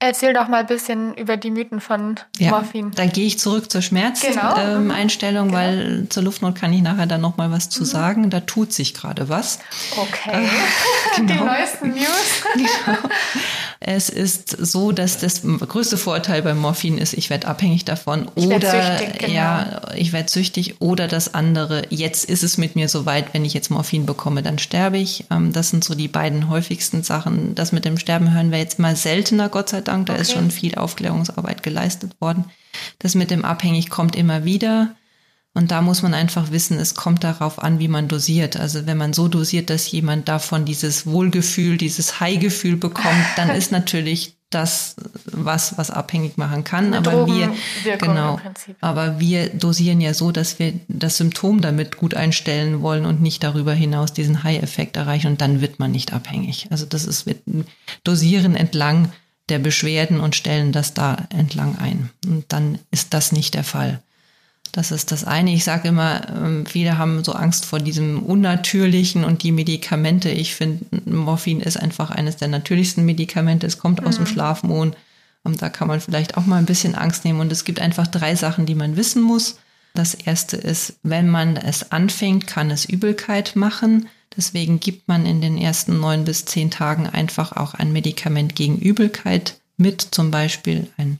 Erzähl 0.00 0.32
doch 0.32 0.46
mal 0.46 0.58
ein 0.60 0.66
bisschen 0.66 1.12
über 1.14 1.36
die 1.36 1.50
Mythen 1.50 1.80
von 1.80 2.20
ja, 2.38 2.50
Morphin. 2.50 2.92
Da 2.92 3.06
gehe 3.06 3.26
ich 3.26 3.40
zurück 3.40 3.68
zur 3.68 3.82
Schmerzeinstellung, 3.82 4.54
genau. 4.54 4.94
ähm, 4.94 5.08
genau. 5.18 5.52
weil 5.52 6.06
zur 6.08 6.22
Luftnot 6.22 6.54
kann 6.54 6.72
ich 6.72 6.82
nachher 6.82 7.06
dann 7.06 7.20
noch 7.20 7.36
mal 7.36 7.50
was 7.50 7.68
zu 7.68 7.80
mhm. 7.80 7.86
sagen. 7.86 8.30
Da 8.30 8.38
tut 8.38 8.72
sich 8.72 8.94
gerade 8.94 9.28
was. 9.28 9.58
Okay. 9.96 10.44
Äh, 10.44 10.46
genau. 11.16 11.32
Die 11.32 11.40
neuesten 11.40 11.88
News. 11.90 12.42
genau. 12.54 12.98
Es 13.80 14.08
ist 14.08 14.50
so, 14.50 14.90
dass 14.90 15.18
das 15.18 15.42
größte 15.42 15.98
Vorteil 15.98 16.42
beim 16.42 16.58
Morphin 16.58 16.98
ist, 16.98 17.12
ich 17.12 17.30
werde 17.30 17.46
abhängig 17.46 17.84
davon 17.84 18.28
ich 18.34 18.46
oder 18.46 18.70
süchtig, 18.70 19.18
genau. 19.20 19.32
ja, 19.32 19.80
ich 19.94 20.12
werde 20.12 20.28
süchtig 20.28 20.80
oder 20.80 21.06
das 21.06 21.34
andere, 21.34 21.82
jetzt 21.90 22.24
ist 22.24 22.42
es 22.42 22.58
mit 22.58 22.74
mir 22.74 22.88
soweit, 22.88 23.34
wenn 23.34 23.44
ich 23.44 23.54
jetzt 23.54 23.70
Morphin 23.70 24.04
bekomme, 24.04 24.42
dann 24.42 24.58
sterbe 24.58 24.98
ich. 24.98 25.26
Ähm, 25.30 25.52
das 25.52 25.70
sind 25.70 25.84
so 25.84 25.94
die 25.94 26.08
beiden 26.08 26.48
häufigsten 26.48 27.04
Sachen. 27.04 27.54
Das 27.54 27.70
mit 27.70 27.84
dem 27.84 27.98
Sterben 27.98 28.34
hören 28.34 28.50
wir 28.50 28.58
jetzt 28.58 28.80
mal 28.80 28.96
seltener, 28.96 29.48
Gott 29.48 29.68
sei 29.68 29.80
Dank. 29.80 30.06
Da 30.06 30.14
okay. 30.14 30.22
ist 30.22 30.32
schon 30.32 30.50
viel 30.50 30.74
Aufklärungsarbeit 30.74 31.62
geleistet 31.62 32.20
worden. 32.20 32.46
Das 32.98 33.14
mit 33.14 33.30
dem 33.30 33.44
abhängig 33.44 33.90
kommt 33.90 34.16
immer 34.16 34.44
wieder. 34.44 34.94
Und 35.54 35.70
da 35.70 35.82
muss 35.82 36.02
man 36.02 36.14
einfach 36.14 36.52
wissen, 36.52 36.78
es 36.78 36.94
kommt 36.94 37.24
darauf 37.24 37.60
an, 37.60 37.78
wie 37.78 37.88
man 37.88 38.06
dosiert. 38.06 38.56
Also 38.56 38.86
wenn 38.86 38.96
man 38.96 39.12
so 39.12 39.28
dosiert, 39.28 39.70
dass 39.70 39.90
jemand 39.90 40.28
davon 40.28 40.64
dieses 40.64 41.06
Wohlgefühl, 41.06 41.76
dieses 41.76 42.20
High-Gefühl 42.20 42.76
bekommt, 42.76 43.26
dann 43.36 43.50
ist 43.50 43.72
natürlich 43.72 44.38
das 44.50 44.96
was, 45.24 45.76
was 45.76 45.90
abhängig 45.90 46.38
machen 46.38 46.64
kann. 46.64 46.94
Eine 46.94 46.98
aber 46.98 47.26
wir, 47.26 47.52
genau, 47.98 48.40
aber 48.80 49.20
wir 49.20 49.50
dosieren 49.50 50.00
ja 50.00 50.14
so, 50.14 50.32
dass 50.32 50.58
wir 50.58 50.74
das 50.88 51.18
Symptom 51.18 51.60
damit 51.60 51.96
gut 51.96 52.14
einstellen 52.14 52.80
wollen 52.80 53.04
und 53.04 53.20
nicht 53.20 53.42
darüber 53.42 53.74
hinaus 53.74 54.12
diesen 54.12 54.42
High-Effekt 54.42 54.96
erreichen 54.96 55.26
und 55.26 55.40
dann 55.40 55.60
wird 55.60 55.78
man 55.78 55.90
nicht 55.90 56.12
abhängig. 56.14 56.68
Also 56.70 56.86
das 56.86 57.04
ist, 57.04 57.26
wir 57.26 57.36
dosieren 58.04 58.54
entlang 58.54 59.12
der 59.50 59.58
Beschwerden 59.58 60.20
und 60.20 60.34
stellen 60.34 60.72
das 60.72 60.94
da 60.94 61.26
entlang 61.30 61.76
ein. 61.78 62.10
Und 62.26 62.52
dann 62.52 62.78
ist 62.90 63.14
das 63.14 63.32
nicht 63.32 63.54
der 63.54 63.64
Fall. 63.64 64.00
Das 64.78 64.92
ist 64.92 65.10
das 65.10 65.24
eine. 65.24 65.52
Ich 65.52 65.64
sage 65.64 65.88
immer, 65.88 66.28
ähm, 66.28 66.64
viele 66.64 66.98
haben 66.98 67.24
so 67.24 67.32
Angst 67.32 67.64
vor 67.66 67.80
diesem 67.80 68.22
Unnatürlichen 68.22 69.24
und 69.24 69.42
die 69.42 69.50
Medikamente. 69.50 70.28
Ich 70.28 70.54
finde, 70.54 70.84
Morphin 71.04 71.60
ist 71.60 71.76
einfach 71.76 72.12
eines 72.12 72.36
der 72.36 72.46
natürlichsten 72.46 73.04
Medikamente. 73.04 73.66
Es 73.66 73.78
kommt 73.78 74.06
aus 74.06 74.14
dem 74.14 74.26
Mhm. 74.26 74.28
Schlafmond. 74.28 74.96
Und 75.42 75.60
da 75.60 75.68
kann 75.68 75.88
man 75.88 76.00
vielleicht 76.00 76.36
auch 76.36 76.46
mal 76.46 76.58
ein 76.58 76.64
bisschen 76.64 76.94
Angst 76.94 77.24
nehmen. 77.24 77.40
Und 77.40 77.50
es 77.50 77.64
gibt 77.64 77.80
einfach 77.80 78.06
drei 78.06 78.36
Sachen, 78.36 78.66
die 78.66 78.76
man 78.76 78.96
wissen 78.96 79.20
muss. 79.20 79.58
Das 79.94 80.14
erste 80.14 80.56
ist, 80.56 81.00
wenn 81.02 81.28
man 81.28 81.56
es 81.56 81.90
anfängt, 81.90 82.46
kann 82.46 82.70
es 82.70 82.84
Übelkeit 82.84 83.56
machen. 83.56 84.08
Deswegen 84.36 84.78
gibt 84.78 85.08
man 85.08 85.26
in 85.26 85.40
den 85.40 85.58
ersten 85.58 85.98
neun 85.98 86.24
bis 86.24 86.44
zehn 86.44 86.70
Tagen 86.70 87.08
einfach 87.08 87.50
auch 87.50 87.74
ein 87.74 87.92
Medikament 87.92 88.54
gegen 88.54 88.78
Übelkeit 88.78 89.58
mit, 89.76 90.06
zum 90.12 90.30
Beispiel 90.30 90.86
ein 90.98 91.18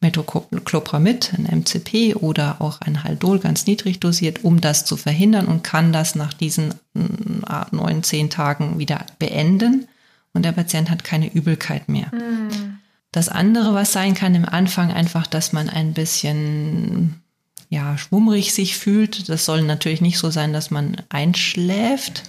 Metoclopramid, 0.00 1.32
ein 1.36 1.60
MCP 1.60 2.14
oder 2.14 2.60
auch 2.60 2.80
ein 2.80 3.02
Haldol 3.02 3.40
ganz 3.40 3.66
niedrig 3.66 3.98
dosiert, 3.98 4.44
um 4.44 4.60
das 4.60 4.84
zu 4.84 4.96
verhindern 4.96 5.46
und 5.46 5.64
kann 5.64 5.92
das 5.92 6.14
nach 6.14 6.32
diesen 6.32 6.74
mm, 6.94 7.42
neun, 7.72 8.02
zehn 8.04 8.30
Tagen 8.30 8.78
wieder 8.78 9.04
beenden 9.18 9.88
und 10.32 10.44
der 10.44 10.52
Patient 10.52 10.88
hat 10.90 11.02
keine 11.02 11.32
Übelkeit 11.32 11.88
mehr. 11.88 12.10
Mhm. 12.12 12.78
Das 13.10 13.28
andere, 13.28 13.74
was 13.74 13.92
sein 13.92 14.14
kann 14.14 14.34
im 14.34 14.44
Anfang, 14.44 14.92
einfach, 14.92 15.26
dass 15.26 15.52
man 15.52 15.68
ein 15.68 15.94
bisschen 15.94 17.20
ja, 17.70 17.98
schwummrig 17.98 18.52
sich 18.52 18.76
fühlt. 18.76 19.28
Das 19.28 19.44
soll 19.44 19.62
natürlich 19.62 20.00
nicht 20.00 20.18
so 20.18 20.30
sein, 20.30 20.52
dass 20.52 20.70
man 20.70 21.02
einschläft. 21.08 22.24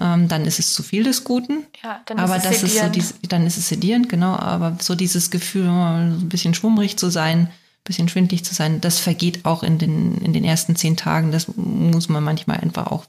Ähm, 0.00 0.28
dann 0.28 0.44
ist 0.44 0.58
es 0.58 0.72
zu 0.74 0.82
viel 0.82 1.04
des 1.04 1.24
Guten. 1.24 1.64
Ja, 1.82 2.00
dann 2.06 2.18
aber 2.18 2.36
ist 2.36 2.44
es 2.44 2.50
das 2.50 2.54
ist 2.54 2.60
so 2.60 2.66
sedierend. 2.68 2.96
dies, 2.96 3.14
dann 3.28 3.46
ist 3.46 3.56
es 3.56 3.68
sedierend, 3.68 4.08
genau. 4.08 4.36
Aber 4.36 4.76
so 4.80 4.94
dieses 4.94 5.30
Gefühl, 5.30 5.68
ein 5.68 6.28
bisschen 6.28 6.54
schwummrig 6.54 6.96
zu 6.96 7.10
sein, 7.10 7.46
ein 7.46 7.50
bisschen 7.84 8.08
schwindlig 8.08 8.44
zu 8.44 8.54
sein, 8.54 8.80
das 8.80 8.98
vergeht 8.98 9.44
auch 9.44 9.62
in 9.62 9.78
den, 9.78 10.18
in 10.18 10.32
den 10.32 10.44
ersten 10.44 10.76
zehn 10.76 10.96
Tagen. 10.96 11.32
Das 11.32 11.48
muss 11.56 12.08
man 12.08 12.22
manchmal 12.22 12.58
einfach 12.58 12.86
auch 12.86 13.06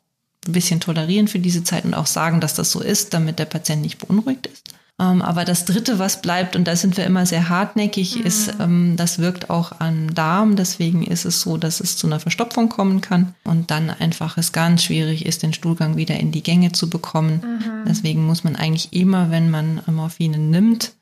ein 0.47 0.53
bisschen 0.53 0.79
tolerieren 0.79 1.27
für 1.27 1.39
diese 1.39 1.63
Zeit 1.63 1.85
und 1.85 1.93
auch 1.93 2.07
sagen, 2.07 2.41
dass 2.41 2.53
das 2.53 2.71
so 2.71 2.81
ist, 2.81 3.13
damit 3.13 3.39
der 3.39 3.45
Patient 3.45 3.81
nicht 3.81 3.99
beunruhigt 3.99 4.47
ist. 4.47 4.63
Ähm, 4.99 5.21
aber 5.21 5.45
das 5.45 5.63
Dritte, 5.65 5.97
was 5.97 6.21
bleibt, 6.21 6.55
und 6.55 6.67
da 6.67 6.75
sind 6.75 6.97
wir 6.97 7.05
immer 7.05 7.25
sehr 7.25 7.47
hartnäckig, 7.49 8.17
Mhm. 8.17 8.21
ist, 8.25 8.53
ähm, 8.59 8.95
das 8.97 9.19
wirkt 9.19 9.49
auch 9.49 9.79
am 9.79 10.13
Darm. 10.13 10.55
Deswegen 10.57 11.03
ist 11.03 11.25
es 11.25 11.41
so, 11.41 11.57
dass 11.57 11.79
es 11.79 11.95
zu 11.95 12.07
einer 12.07 12.19
Verstopfung 12.19 12.67
kommen 12.69 12.99
kann 13.01 13.33
und 13.45 13.71
dann 13.71 13.89
einfach 13.89 14.37
es 14.37 14.51
ganz 14.51 14.83
schwierig 14.83 15.25
ist, 15.25 15.41
den 15.43 15.53
Stuhlgang 15.53 15.95
wieder 15.95 16.19
in 16.19 16.31
die 16.31 16.43
Gänge 16.43 16.73
zu 16.73 16.89
bekommen. 16.89 17.41
Mhm. 17.43 17.85
Deswegen 17.87 18.25
muss 18.25 18.43
man 18.43 18.55
eigentlich 18.57 18.91
immer, 18.91 19.31
wenn 19.31 19.49
man 19.49 19.81
Morphine 19.87 20.37
nimmt 20.37 20.93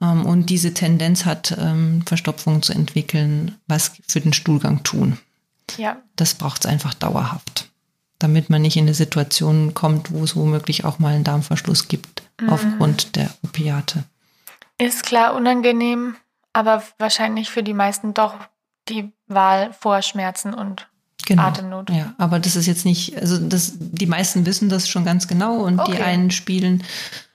ähm, 0.00 0.26
und 0.26 0.50
diese 0.50 0.74
Tendenz 0.74 1.24
hat, 1.24 1.56
Verstopfungen 2.06 2.62
zu 2.62 2.72
entwickeln, 2.72 3.54
was 3.68 3.92
für 4.08 4.20
den 4.20 4.32
Stuhlgang 4.32 4.82
tun. 4.82 5.18
Ja, 5.78 5.96
Das 6.16 6.34
braucht 6.34 6.64
es 6.64 6.70
einfach 6.70 6.94
dauerhaft, 6.94 7.70
damit 8.24 8.48
man 8.48 8.62
nicht 8.62 8.76
in 8.78 8.84
eine 8.84 8.94
Situation 8.94 9.74
kommt, 9.74 10.10
wo 10.10 10.24
es 10.24 10.34
womöglich 10.34 10.86
auch 10.86 10.98
mal 10.98 11.14
einen 11.14 11.24
Darmverschluss 11.24 11.88
gibt 11.88 12.22
Mhm. 12.40 12.48
aufgrund 12.48 13.14
der 13.16 13.28
Opiate. 13.44 14.04
ist 14.78 15.04
klar 15.04 15.34
unangenehm, 15.34 16.16
aber 16.52 16.82
wahrscheinlich 16.98 17.48
für 17.50 17.62
die 17.62 17.74
meisten 17.74 18.12
doch 18.14 18.34
die 18.88 19.12
Wahl 19.28 19.72
vor 19.78 20.00
Schmerzen 20.02 20.52
und 20.54 20.88
Genau. 21.26 21.42
Atemnot. 21.44 21.88
Ja, 21.90 22.14
aber 22.18 22.38
das 22.38 22.54
ist 22.56 22.66
jetzt 22.66 22.84
nicht, 22.84 23.16
also 23.18 23.38
das, 23.38 23.72
die 23.78 24.06
meisten 24.06 24.44
wissen 24.46 24.68
das 24.68 24.88
schon 24.88 25.04
ganz 25.06 25.26
genau 25.28 25.56
und 25.58 25.76
die 25.86 25.92
Okay. 25.92 26.02
einen 26.02 26.30
spielen 26.30 26.82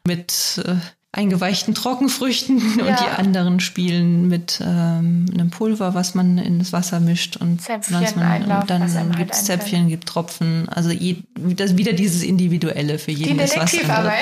mit 0.03 0.61
äh, 0.65 0.75
eingeweichten 1.11 1.73
Trockenfrüchten 1.73 2.57
und 2.81 2.87
Ja. 2.87 2.95
die 2.95 3.19
anderen 3.19 3.59
spielen 3.59 4.27
mit 4.27 4.59
ähm, 4.63 5.25
einem 5.33 5.49
Pulver, 5.49 5.93
was 5.95 6.13
man 6.13 6.37
in 6.37 6.59
das 6.59 6.71
Wasser 6.71 6.99
mischt 6.99 7.35
und 7.37 7.61
Zäpfchen, 7.61 7.99
man, 8.15 8.25
Einlauf, 8.25 8.61
und 8.61 8.69
dann 8.69 8.81
einem 8.83 9.09
halt 9.09 9.17
gibt 9.17 9.33
es. 9.33 9.45
Zäpfchen, 9.45 9.87
gibt 9.89 10.07
Tropfen, 10.07 10.69
also 10.69 10.91
je, 10.91 11.17
das 11.35 11.77
wieder 11.77 11.93
dieses 11.93 12.21
Individuelle 12.21 12.99
für 12.99 13.11
jeden 13.11 13.37
Die. 13.37 13.37
Detektivarbeit. 13.37 14.19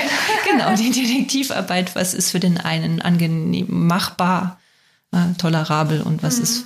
Genau, 0.50 0.76
die 0.76 0.92
Detektivarbeit, 1.02 1.94
was 1.96 2.14
ist 2.14 2.32
für 2.32 2.40
den 2.40 2.58
einen 2.58 3.02
angenehm 3.02 3.66
machbar, 3.70 4.60
äh, 5.12 5.34
tolerabel 5.38 6.02
und 6.02 6.24
was 6.24 6.38
Mhm. 6.38 6.44
ist 6.44 6.66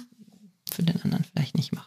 für 0.72 0.84
den 0.84 1.02
anderen 1.04 1.24
vielleicht 1.26 1.56
nicht 1.58 1.74
machbar. 1.74 1.81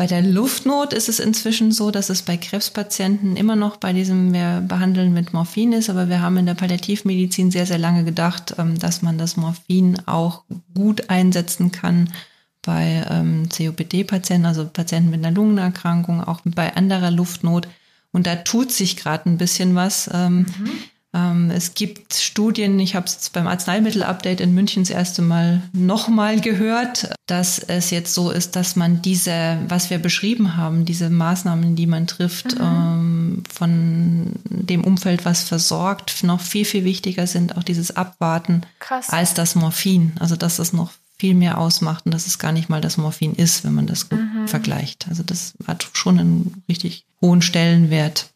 Bei 0.00 0.06
der 0.06 0.22
Luftnot 0.22 0.94
ist 0.94 1.10
es 1.10 1.20
inzwischen 1.20 1.72
so, 1.72 1.90
dass 1.90 2.08
es 2.08 2.22
bei 2.22 2.38
Krebspatienten 2.38 3.36
immer 3.36 3.54
noch 3.54 3.76
bei 3.76 3.92
diesem, 3.92 4.32
wir 4.32 4.64
behandeln 4.66 5.12
mit 5.12 5.34
Morphin 5.34 5.74
ist, 5.74 5.90
aber 5.90 6.08
wir 6.08 6.22
haben 6.22 6.38
in 6.38 6.46
der 6.46 6.54
Palliativmedizin 6.54 7.50
sehr, 7.50 7.66
sehr 7.66 7.76
lange 7.76 8.02
gedacht, 8.02 8.54
ähm, 8.56 8.78
dass 8.78 9.02
man 9.02 9.18
das 9.18 9.36
Morphin 9.36 9.98
auch 10.06 10.44
gut 10.74 11.10
einsetzen 11.10 11.70
kann 11.70 12.14
bei 12.62 13.04
ähm, 13.10 13.50
COPD-Patienten, 13.50 14.46
also 14.46 14.66
Patienten 14.66 15.10
mit 15.10 15.22
einer 15.22 15.36
Lungenerkrankung, 15.36 16.24
auch 16.24 16.40
bei 16.46 16.74
anderer 16.74 17.10
Luftnot. 17.10 17.68
Und 18.10 18.26
da 18.26 18.36
tut 18.36 18.72
sich 18.72 18.96
gerade 18.96 19.28
ein 19.28 19.36
bisschen 19.36 19.74
was. 19.74 20.08
Ähm, 20.14 20.46
ähm, 20.60 20.72
es 21.12 21.74
gibt 21.74 22.14
Studien, 22.14 22.78
ich 22.78 22.94
habe 22.94 23.06
es 23.06 23.30
beim 23.30 23.48
Arzneimittel-Update 23.48 24.40
in 24.40 24.54
München 24.54 24.84
das 24.84 24.90
erste 24.90 25.22
Mal 25.22 25.60
nochmal 25.72 26.40
gehört, 26.40 27.12
dass 27.26 27.58
es 27.58 27.90
jetzt 27.90 28.14
so 28.14 28.30
ist, 28.30 28.54
dass 28.54 28.76
man 28.76 29.02
diese, 29.02 29.58
was 29.66 29.90
wir 29.90 29.98
beschrieben 29.98 30.56
haben, 30.56 30.84
diese 30.84 31.10
Maßnahmen, 31.10 31.74
die 31.74 31.88
man 31.88 32.06
trifft, 32.06 32.56
ähm, 32.60 33.42
von 33.52 34.32
dem 34.44 34.84
Umfeld, 34.84 35.24
was 35.24 35.42
versorgt, 35.42 36.22
noch 36.22 36.40
viel, 36.40 36.64
viel 36.64 36.84
wichtiger 36.84 37.26
sind, 37.26 37.56
auch 37.56 37.64
dieses 37.64 37.96
Abwarten 37.96 38.62
Krass. 38.78 39.10
als 39.10 39.34
das 39.34 39.56
Morphin. 39.56 40.12
Also 40.20 40.36
dass 40.36 40.56
das 40.56 40.72
noch 40.72 40.92
viel 41.18 41.34
mehr 41.34 41.58
ausmacht 41.58 42.06
und 42.06 42.14
dass 42.14 42.26
es 42.26 42.38
gar 42.38 42.52
nicht 42.52 42.70
mal 42.70 42.80
das 42.80 42.96
Morphin 42.96 43.34
ist, 43.34 43.64
wenn 43.64 43.74
man 43.74 43.86
das 43.86 44.08
gut 44.08 44.20
vergleicht. 44.46 45.06
Also 45.08 45.22
das 45.22 45.52
hat 45.66 45.86
schon 45.92 46.18
einen 46.18 46.62
richtig 46.68 47.04
hohen 47.20 47.42
Stellenwert. 47.42 48.29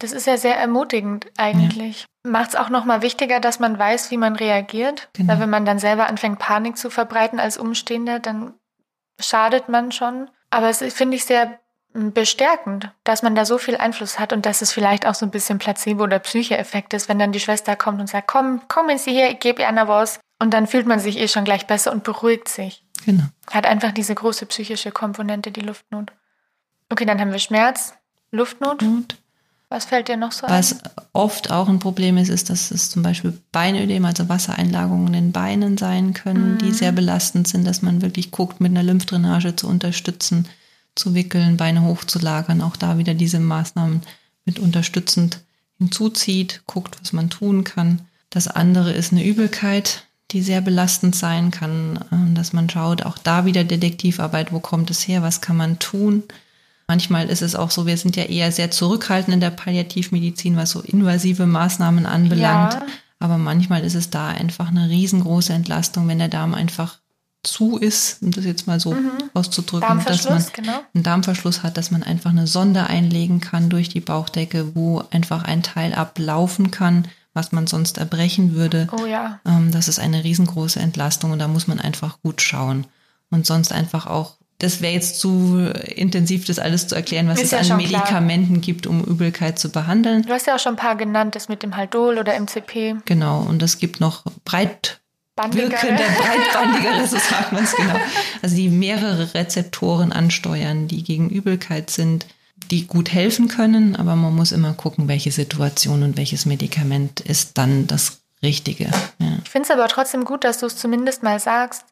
Das 0.00 0.12
ist 0.12 0.26
ja 0.26 0.38
sehr 0.38 0.56
ermutigend 0.56 1.26
eigentlich. 1.36 2.06
Macht 2.22 2.50
es 2.50 2.56
auch 2.56 2.70
nochmal 2.70 3.02
wichtiger, 3.02 3.38
dass 3.38 3.60
man 3.60 3.78
weiß, 3.78 4.10
wie 4.10 4.16
man 4.16 4.34
reagiert. 4.34 5.10
Genau. 5.12 5.32
Weil 5.32 5.40
wenn 5.40 5.50
man 5.50 5.66
dann 5.66 5.78
selber 5.78 6.08
anfängt, 6.08 6.38
Panik 6.38 6.78
zu 6.78 6.90
verbreiten 6.90 7.38
als 7.38 7.58
Umstehender, 7.58 8.18
dann 8.18 8.54
schadet 9.20 9.68
man 9.68 9.92
schon. 9.92 10.30
Aber 10.48 10.70
es 10.70 10.78
finde 10.94 11.16
ich 11.16 11.26
sehr 11.26 11.60
mm, 11.92 12.10
bestärkend, 12.10 12.90
dass 13.04 13.22
man 13.22 13.34
da 13.34 13.44
so 13.44 13.58
viel 13.58 13.76
Einfluss 13.76 14.18
hat 14.18 14.32
und 14.32 14.46
dass 14.46 14.62
es 14.62 14.72
vielleicht 14.72 15.06
auch 15.06 15.14
so 15.14 15.26
ein 15.26 15.30
bisschen 15.30 15.58
Placebo- 15.58 16.04
oder 16.04 16.18
Psyche-Effekt 16.18 16.94
ist, 16.94 17.10
wenn 17.10 17.18
dann 17.18 17.32
die 17.32 17.40
Schwester 17.40 17.76
kommt 17.76 18.00
und 18.00 18.08
sagt, 18.08 18.26
komm, 18.26 18.66
kommen 18.68 18.96
Sie 18.96 19.12
her, 19.12 19.30
ich 19.30 19.38
gebe 19.38 19.62
Ihnen 19.62 19.86
was. 19.86 20.18
Und 20.38 20.54
dann 20.54 20.66
fühlt 20.66 20.86
man 20.86 20.98
sich 20.98 21.18
eh 21.18 21.28
schon 21.28 21.44
gleich 21.44 21.66
besser 21.66 21.92
und 21.92 22.04
beruhigt 22.04 22.48
sich. 22.48 22.86
Genau. 23.04 23.24
Hat 23.50 23.66
einfach 23.66 23.92
diese 23.92 24.14
große 24.14 24.46
psychische 24.46 24.92
Komponente, 24.92 25.52
die 25.52 25.60
Luftnot. 25.60 26.10
Okay, 26.88 27.04
dann 27.04 27.20
haben 27.20 27.32
wir 27.32 27.38
Schmerz, 27.38 27.94
Luftnot. 28.30 28.82
Und 28.82 29.19
Was 29.70 29.84
fällt 29.84 30.08
dir 30.08 30.16
noch 30.16 30.32
so 30.32 30.46
ein? 30.46 30.52
was 30.52 30.76
oft 31.12 31.52
auch 31.52 31.68
ein 31.68 31.78
Problem 31.78 32.18
ist, 32.18 32.28
ist, 32.28 32.50
dass 32.50 32.72
es 32.72 32.90
zum 32.90 33.04
Beispiel 33.04 33.38
Beinödem, 33.52 34.04
also 34.04 34.28
Wassereinlagerungen 34.28 35.06
in 35.06 35.12
den 35.12 35.32
Beinen 35.32 35.78
sein 35.78 36.12
können, 36.12 36.58
die 36.58 36.72
sehr 36.72 36.90
belastend 36.90 37.46
sind, 37.46 37.64
dass 37.64 37.80
man 37.80 38.02
wirklich 38.02 38.32
guckt, 38.32 38.60
mit 38.60 38.70
einer 38.70 38.82
Lymphdrainage 38.82 39.54
zu 39.54 39.68
unterstützen, 39.68 40.48
zu 40.96 41.14
wickeln, 41.14 41.56
Beine 41.56 41.84
hochzulagern, 41.84 42.62
auch 42.62 42.76
da 42.76 42.98
wieder 42.98 43.14
diese 43.14 43.38
Maßnahmen 43.38 44.02
mit 44.44 44.58
unterstützend 44.58 45.40
hinzuzieht, 45.78 46.62
guckt, 46.66 46.96
was 47.00 47.12
man 47.12 47.30
tun 47.30 47.62
kann. 47.62 48.02
Das 48.28 48.48
andere 48.48 48.92
ist 48.92 49.12
eine 49.12 49.24
Übelkeit, 49.24 50.04
die 50.32 50.42
sehr 50.42 50.60
belastend 50.60 51.14
sein 51.14 51.52
kann, 51.52 51.96
äh, 52.10 52.34
dass 52.34 52.52
man 52.52 52.68
schaut, 52.68 53.02
auch 53.02 53.18
da 53.18 53.44
wieder 53.44 53.62
Detektivarbeit, 53.62 54.52
wo 54.52 54.58
kommt 54.58 54.90
es 54.90 55.06
her, 55.06 55.22
was 55.22 55.40
kann 55.40 55.56
man 55.56 55.78
tun. 55.78 56.24
Manchmal 56.90 57.30
ist 57.30 57.40
es 57.40 57.54
auch 57.54 57.70
so, 57.70 57.86
wir 57.86 57.96
sind 57.96 58.16
ja 58.16 58.24
eher 58.24 58.50
sehr 58.50 58.72
zurückhaltend 58.72 59.32
in 59.32 59.40
der 59.40 59.50
Palliativmedizin, 59.50 60.56
was 60.56 60.70
so 60.70 60.80
invasive 60.80 61.46
Maßnahmen 61.46 62.04
anbelangt. 62.04 62.74
Ja. 62.74 62.86
Aber 63.20 63.38
manchmal 63.38 63.84
ist 63.84 63.94
es 63.94 64.10
da 64.10 64.26
einfach 64.26 64.70
eine 64.70 64.88
riesengroße 64.88 65.52
Entlastung, 65.52 66.08
wenn 66.08 66.18
der 66.18 66.26
Darm 66.26 66.52
einfach 66.52 66.98
zu 67.44 67.78
ist, 67.78 68.20
um 68.24 68.32
das 68.32 68.44
jetzt 68.44 68.66
mal 68.66 68.80
so 68.80 68.96
auszudrücken, 69.34 70.04
dass 70.04 70.28
man 70.28 70.44
genau. 70.52 70.80
einen 70.92 71.04
Darmverschluss 71.04 71.62
hat, 71.62 71.76
dass 71.76 71.92
man 71.92 72.02
einfach 72.02 72.30
eine 72.30 72.48
Sonde 72.48 72.88
einlegen 72.88 73.40
kann 73.40 73.70
durch 73.70 73.88
die 73.88 74.00
Bauchdecke, 74.00 74.74
wo 74.74 75.04
einfach 75.12 75.44
ein 75.44 75.62
Teil 75.62 75.94
ablaufen 75.94 76.72
kann, 76.72 77.06
was 77.34 77.52
man 77.52 77.68
sonst 77.68 77.98
erbrechen 77.98 78.56
würde. 78.56 78.88
Oh 78.90 79.06
ja. 79.06 79.38
Ähm, 79.46 79.70
das 79.70 79.86
ist 79.86 80.00
eine 80.00 80.24
riesengroße 80.24 80.80
Entlastung 80.80 81.30
und 81.30 81.38
da 81.38 81.46
muss 81.46 81.68
man 81.68 81.78
einfach 81.78 82.20
gut 82.20 82.42
schauen. 82.42 82.88
Und 83.30 83.46
sonst 83.46 83.70
einfach 83.70 84.08
auch 84.08 84.39
das 84.60 84.82
wäre 84.82 84.92
jetzt 84.92 85.18
zu 85.18 85.58
intensiv, 85.96 86.44
das 86.44 86.58
alles 86.58 86.86
zu 86.86 86.94
erklären, 86.94 87.28
was 87.28 87.40
ist 87.40 87.52
es 87.52 87.68
ja 87.68 87.74
an 87.74 87.80
Medikamenten 87.82 88.54
klar. 88.54 88.60
gibt, 88.60 88.86
um 88.86 89.02
Übelkeit 89.02 89.58
zu 89.58 89.70
behandeln. 89.70 90.22
Du 90.22 90.32
hast 90.32 90.46
ja 90.46 90.54
auch 90.54 90.60
schon 90.60 90.74
ein 90.74 90.76
paar 90.76 90.96
genannt, 90.96 91.34
das 91.34 91.48
mit 91.48 91.62
dem 91.62 91.76
Haldol 91.76 92.18
oder 92.18 92.38
MCP. 92.38 92.96
Genau, 93.06 93.40
und 93.40 93.62
es 93.62 93.78
gibt 93.78 94.00
noch 94.00 94.24
breit 94.44 95.00
wirkende, 95.36 96.02
breitbandigere, 96.18 97.06
so 97.06 97.16
sagt 97.16 97.52
man 97.52 97.64
es 97.64 97.74
genau. 97.74 97.94
Also 98.42 98.54
die 98.54 98.68
mehrere 98.68 99.32
Rezeptoren 99.32 100.12
ansteuern, 100.12 100.86
die 100.86 101.02
gegen 101.02 101.30
Übelkeit 101.30 101.88
sind, 101.88 102.26
die 102.70 102.86
gut 102.86 103.10
helfen 103.10 103.48
können, 103.48 103.96
aber 103.96 104.14
man 104.16 104.36
muss 104.36 104.52
immer 104.52 104.74
gucken, 104.74 105.08
welche 105.08 105.32
Situation 105.32 106.02
und 106.02 106.18
welches 106.18 106.44
Medikament 106.44 107.20
ist 107.20 107.56
dann 107.56 107.86
das 107.86 108.20
Richtige. 108.42 108.90
Ja. 109.18 109.38
Ich 109.42 109.50
finde 109.50 109.68
es 109.68 109.70
aber 109.70 109.88
trotzdem 109.88 110.24
gut, 110.24 110.44
dass 110.44 110.58
du 110.58 110.66
es 110.66 110.76
zumindest 110.76 111.22
mal 111.22 111.40
sagst, 111.40 111.84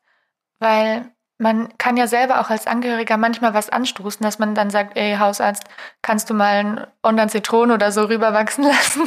weil 0.59 1.07
man 1.39 1.69
kann 1.79 1.97
ja 1.97 2.09
selber 2.09 2.41
auch 2.41 2.51
als 2.51 2.67
Angehöriger 2.67 3.17
manchmal 3.17 3.55
was 3.55 3.71
anstoßen, 3.71 4.23
dass 4.23 4.41
man 4.41 4.55
dann 4.55 4.71
sagt, 4.71 4.97
ey 4.97 5.17
Hausarzt, 5.17 5.65
kannst 6.03 6.29
du 6.29 6.35
mal 6.35 6.89
einen 7.03 7.29
Zitronen 7.29 7.75
oder 7.75 7.93
so 7.93 8.03
rüberwachsen 8.03 8.65
lassen? 8.69 9.03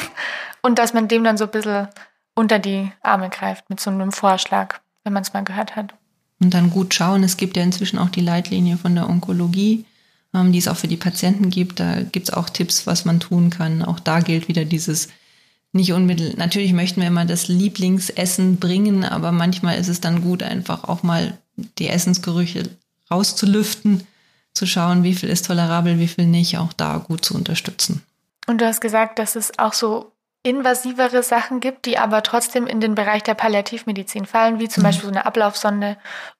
Und 0.61 0.79
dass 0.79 0.93
man 0.93 1.07
dem 1.07 1.23
dann 1.23 1.37
so 1.37 1.45
ein 1.45 1.51
bisschen 1.51 1.89
unter 2.33 2.57
die 2.57 2.91
Arme 3.01 3.29
greift 3.29 3.69
mit 3.69 3.79
so 3.79 3.89
einem 3.89 4.11
Vorschlag, 4.11 4.79
wenn 5.03 5.13
man 5.13 5.23
es 5.23 5.33
mal 5.33 5.43
gehört 5.43 5.75
hat. 5.75 5.93
Und 6.39 6.53
dann 6.53 6.69
gut 6.71 6.93
schauen, 6.93 7.23
es 7.23 7.37
gibt 7.37 7.57
ja 7.57 7.63
inzwischen 7.63 7.99
auch 7.99 8.09
die 8.09 8.21
Leitlinie 8.21 8.77
von 8.77 8.95
der 8.95 9.09
Onkologie, 9.09 9.85
ähm, 10.33 10.51
die 10.51 10.57
es 10.57 10.67
auch 10.67 10.77
für 10.77 10.87
die 10.87 10.97
Patienten 10.97 11.49
gibt. 11.49 11.79
Da 11.79 12.01
gibt 12.01 12.29
es 12.29 12.33
auch 12.33 12.49
Tipps, 12.49 12.87
was 12.87 13.05
man 13.05 13.19
tun 13.19 13.49
kann. 13.49 13.83
Auch 13.83 13.99
da 13.99 14.21
gilt 14.21 14.47
wieder 14.47 14.65
dieses 14.65 15.09
nicht 15.73 15.93
unmittelbar. 15.93 16.37
Natürlich 16.37 16.73
möchten 16.73 17.01
wir 17.01 17.07
immer 17.07 17.25
das 17.25 17.47
Lieblingsessen 17.47 18.57
bringen, 18.57 19.03
aber 19.03 19.31
manchmal 19.31 19.77
ist 19.77 19.87
es 19.87 20.01
dann 20.01 20.21
gut, 20.21 20.43
einfach 20.43 20.85
auch 20.85 21.03
mal 21.03 21.37
die 21.77 21.89
Essensgerüche 21.89 22.69
rauszulüften, 23.09 24.07
zu 24.53 24.65
schauen, 24.65 25.03
wie 25.03 25.15
viel 25.15 25.29
ist 25.29 25.45
tolerabel, 25.45 25.99
wie 25.99 26.07
viel 26.07 26.25
nicht, 26.25 26.57
auch 26.57 26.73
da 26.73 26.97
gut 26.97 27.23
zu 27.23 27.35
unterstützen. 27.35 28.03
Und 28.47 28.59
du 28.59 28.65
hast 28.65 28.81
gesagt, 28.81 29.19
dass 29.19 29.35
es 29.35 29.57
auch 29.57 29.73
so 29.73 30.11
invasivere 30.43 31.23
Sachen 31.23 31.59
gibt, 31.59 31.85
die 31.85 31.97
aber 31.97 32.23
trotzdem 32.23 32.65
in 32.67 32.81
den 32.81 32.95
Bereich 32.95 33.23
der 33.23 33.35
Palliativmedizin 33.35 34.25
fallen, 34.25 34.59
wie 34.59 34.67
zum 34.67 34.81
mhm. 34.81 34.87
Beispiel 34.87 35.05
so 35.05 35.11
eine 35.11 35.25
Ablaufsonde. 35.25 35.97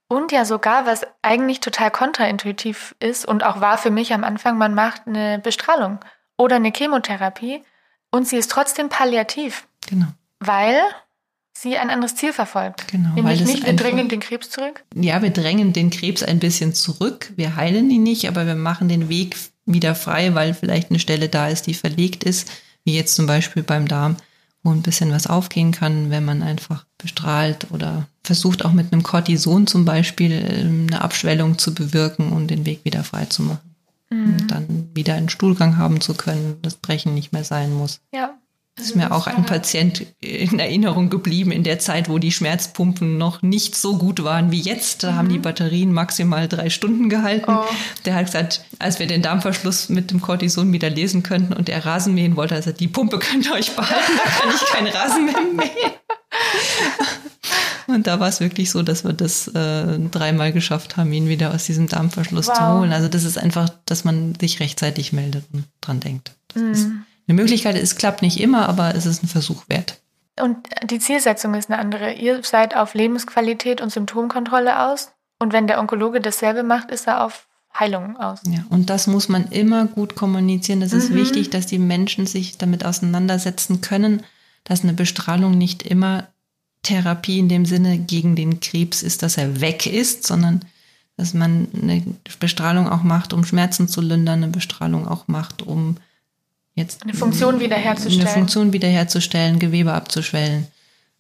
Und 0.08 0.32
ja 0.32 0.44
sogar, 0.44 0.86
was 0.86 1.06
eigentlich 1.22 1.62
total 1.62 1.92
kontraintuitiv 1.92 2.96
ist 3.00 3.26
und 3.26 3.44
auch 3.44 3.62
war 3.62 3.78
für 3.78 3.92
mich 3.92 4.14
am 4.14 4.24
Anfang, 4.24 4.58
man 4.58 4.74
macht 4.74 5.08
eine 5.08 5.40
Bestrahlung 5.40 6.00
oder 6.38 6.58
eine 6.58 6.74
Chemotherapie 6.76 7.64
und 8.10 8.28
sie 8.28 8.38
ist 8.38 8.52
trotzdem 8.52 8.90
palliativ. 8.90 9.68
Genau. 9.88 10.08
Weil 10.40 10.82
sie 11.54 11.78
ein 11.78 11.90
anderes 11.90 12.16
Ziel 12.16 12.34
verfolgt. 12.34 12.88
Genau. 12.88 13.14
Nämlich 13.16 13.40
weil 13.40 13.46
nicht, 13.46 13.66
wir 13.66 13.74
drängen 13.74 14.10
den 14.10 14.20
Krebs 14.20 14.50
zurück. 14.50 14.84
Ja, 14.96 15.22
wir 15.22 15.32
drängen 15.32 15.74
den 15.74 15.90
Krebs 15.90 16.24
ein 16.24 16.40
bisschen 16.40 16.74
zurück. 16.74 17.32
Wir 17.36 17.56
heilen 17.56 17.90
ihn 17.90 18.04
nicht, 18.04 18.28
aber 18.28 18.46
wir 18.46 18.56
machen 18.56 18.90
den 18.90 19.10
Weg 19.10 19.36
wieder 19.66 19.96
frei, 19.96 20.34
weil 20.34 20.54
vielleicht 20.54 20.90
eine 20.90 21.00
Stelle 21.00 21.30
da 21.30 21.48
ist, 21.48 21.68
die 21.68 21.74
verlegt 21.74 22.24
ist, 22.24 22.52
wie 22.84 22.96
jetzt 22.96 23.16
zum 23.16 23.28
Beispiel 23.28 23.64
beim 23.64 23.88
Darm, 23.88 24.18
wo 24.64 24.72
ein 24.72 24.82
bisschen 24.82 25.12
was 25.12 25.28
aufgehen 25.28 25.72
kann, 25.72 26.10
wenn 26.10 26.26
man 26.26 26.42
einfach 26.42 26.86
bestrahlt 26.98 27.68
oder 27.72 28.08
versucht 28.24 28.66
auch 28.66 28.74
mit 28.74 28.92
einem 28.92 29.04
Cortison 29.04 29.68
zum 29.68 29.86
Beispiel 29.86 30.32
ähm, 30.32 30.88
eine 30.90 31.02
Abschwellung 31.02 31.58
zu 31.58 31.74
bewirken 31.74 32.32
und 32.32 32.48
den 32.48 32.66
Weg 32.66 32.86
wieder 32.86 33.04
frei 33.04 33.26
zu 33.26 33.44
machen. 33.44 33.76
Mhm. 34.10 34.26
Und 34.26 34.52
dann 34.52 34.90
wieder 34.94 35.16
einen 35.16 35.30
Stuhlgang 35.30 35.78
haben 35.78 36.02
zu 36.02 36.14
können, 36.14 36.58
das 36.62 36.76
Brechen 36.76 37.14
nicht 37.14 37.34
mehr 37.34 37.44
sein 37.44 37.74
muss. 37.74 38.02
Ja. 38.14 38.36
Das 38.82 38.90
ist 38.90 38.96
mir 38.96 39.12
auch 39.12 39.28
ein 39.28 39.46
Patient 39.46 40.08
in 40.22 40.58
Erinnerung 40.58 41.12
geblieben 41.12 41.52
in 41.52 41.64
der 41.64 41.78
Zeit, 41.78 42.10
wo 42.10 42.18
die 42.18 42.32
Schmerzpumpen 42.32 43.16
noch 43.20 43.44
nicht 43.44 43.76
so 43.76 44.00
gut 44.00 44.24
waren 44.24 44.50
wie 44.50 44.60
jetzt. 44.60 45.04
Da 45.04 45.12
mhm. 45.12 45.16
haben 45.18 45.30
die 45.30 45.38
mhm. 45.38 45.44
Batterien 45.44 45.94
maximal 45.94 46.48
drei 46.48 46.72
Stunden 46.72 47.08
gehalten. 47.08 47.46
Oh. 47.48 47.64
Der 48.06 48.16
hat 48.16 48.26
gesagt, 48.26 48.66
als 48.80 48.98
wir 48.98 49.06
den 49.06 49.22
Darmverschluss 49.22 49.90
mit 49.90 50.10
dem 50.10 50.20
Cortison 50.20 50.74
wieder 50.74 50.90
lesen 50.90 51.22
könnten 51.22 51.54
und 51.54 51.70
er 51.70 51.86
Rasen 51.86 52.16
mähen 52.16 52.36
wollte, 52.36 52.56
also 52.56 52.72
die 52.72 52.88
Pumpe 52.88 53.20
könnt 53.20 53.46
ihr 53.46 53.54
euch 53.54 53.76
behalten, 53.76 54.14
da 54.18 54.32
kann 54.32 54.50
ich 54.50 54.66
keinen 54.72 54.88
Rasen 54.88 55.26
mehr 55.26 55.42
mähen. 55.42 55.92
Und 57.86 58.08
da 58.08 58.20
war 58.20 58.30
es 58.30 58.40
wirklich 58.40 58.72
so, 58.72 58.82
dass 58.82 59.04
wir 59.04 59.14
das 59.14 59.48
äh, 59.50 60.00
dreimal 60.10 60.54
geschafft 60.54 60.98
haben, 60.98 61.14
ihn 61.14 61.28
wieder 61.28 61.54
aus 61.54 61.66
diesem 61.66 61.88
Darmverschluss 61.88 62.48
wow. 62.48 62.58
zu 62.58 62.68
holen. 62.80 62.94
Also 62.94 63.10
das 63.10 63.26
ist 63.26 63.38
einfach, 63.38 63.70
dass 63.86 64.06
man 64.06 64.34
sich 64.42 64.60
rechtzeitig 64.60 65.14
meldet 65.14 65.44
und 65.54 65.66
dran 65.82 66.00
denkt. 66.00 66.32
Mhm. 66.56 67.04
Eine 67.32 67.42
Möglichkeit, 67.42 67.76
es 67.76 67.96
klappt 67.96 68.22
nicht 68.22 68.40
immer, 68.40 68.68
aber 68.70 68.96
es 68.96 69.06
ist 69.06 69.24
ein 69.24 69.28
Versuch 69.28 69.64
wert. 69.68 70.02
Und 70.40 70.58
die 70.84 71.00
Zielsetzung 71.00 71.54
ist 71.54 71.70
eine 71.70 71.80
andere. 71.80 72.14
Ihr 72.14 72.44
seid 72.44 72.76
auf 72.76 72.94
Lebensqualität 72.94 73.82
und 73.82 73.92
Symptomkontrolle 73.92 74.88
aus. 74.88 75.12
Und 75.40 75.54
wenn 75.54 75.68
der 75.68 75.80
Onkologe 75.80 76.22
dasselbe 76.22 76.64
macht, 76.64 76.92
ist 76.92 77.08
er 77.08 77.24
auf 77.26 77.48
Heilung 77.78 78.18
aus. 78.18 78.40
Ja, 78.46 78.66
und 78.70 78.90
das 78.90 79.08
muss 79.08 79.30
man 79.30 79.48
immer 79.50 79.86
gut 79.86 80.16
kommunizieren. 80.16 80.82
Das 80.82 80.94
ist 80.94 81.12
mhm. 81.12 81.16
wichtig, 81.16 81.50
dass 81.50 81.66
die 81.68 81.80
Menschen 81.80 82.26
sich 82.26 82.58
damit 82.58 82.86
auseinandersetzen 82.86 83.82
können, 83.82 84.24
dass 84.64 84.84
eine 84.84 84.94
Bestrahlung 84.94 85.58
nicht 85.58 85.84
immer 85.84 86.28
Therapie 86.84 87.40
in 87.40 87.50
dem 87.50 87.66
Sinne 87.66 87.98
gegen 87.98 88.36
den 88.36 88.60
Krebs 88.60 89.04
ist, 89.04 89.24
dass 89.24 89.38
er 89.38 89.62
weg 89.62 89.86
ist, 89.86 90.26
sondern 90.26 90.62
dass 91.18 91.34
man 91.34 91.68
eine 91.74 92.04
Bestrahlung 92.40 92.90
auch 92.90 93.04
macht, 93.04 93.34
um 93.34 93.46
Schmerzen 93.46 93.88
zu 93.88 94.02
lindern, 94.02 94.44
eine 94.44 94.52
Bestrahlung 94.52 95.08
auch 95.08 95.28
macht, 95.28 95.62
um 95.62 95.98
jetzt 96.76 97.04
eine 97.04 97.14
Funktion 97.14 97.60
wiederherzustellen. 97.60 98.28
Eine 98.28 98.30
Funktion 98.30 98.74
wiederherzustellen, 98.74 99.60
Gewebe 99.60 99.94
abzuschwellen. 99.94 100.68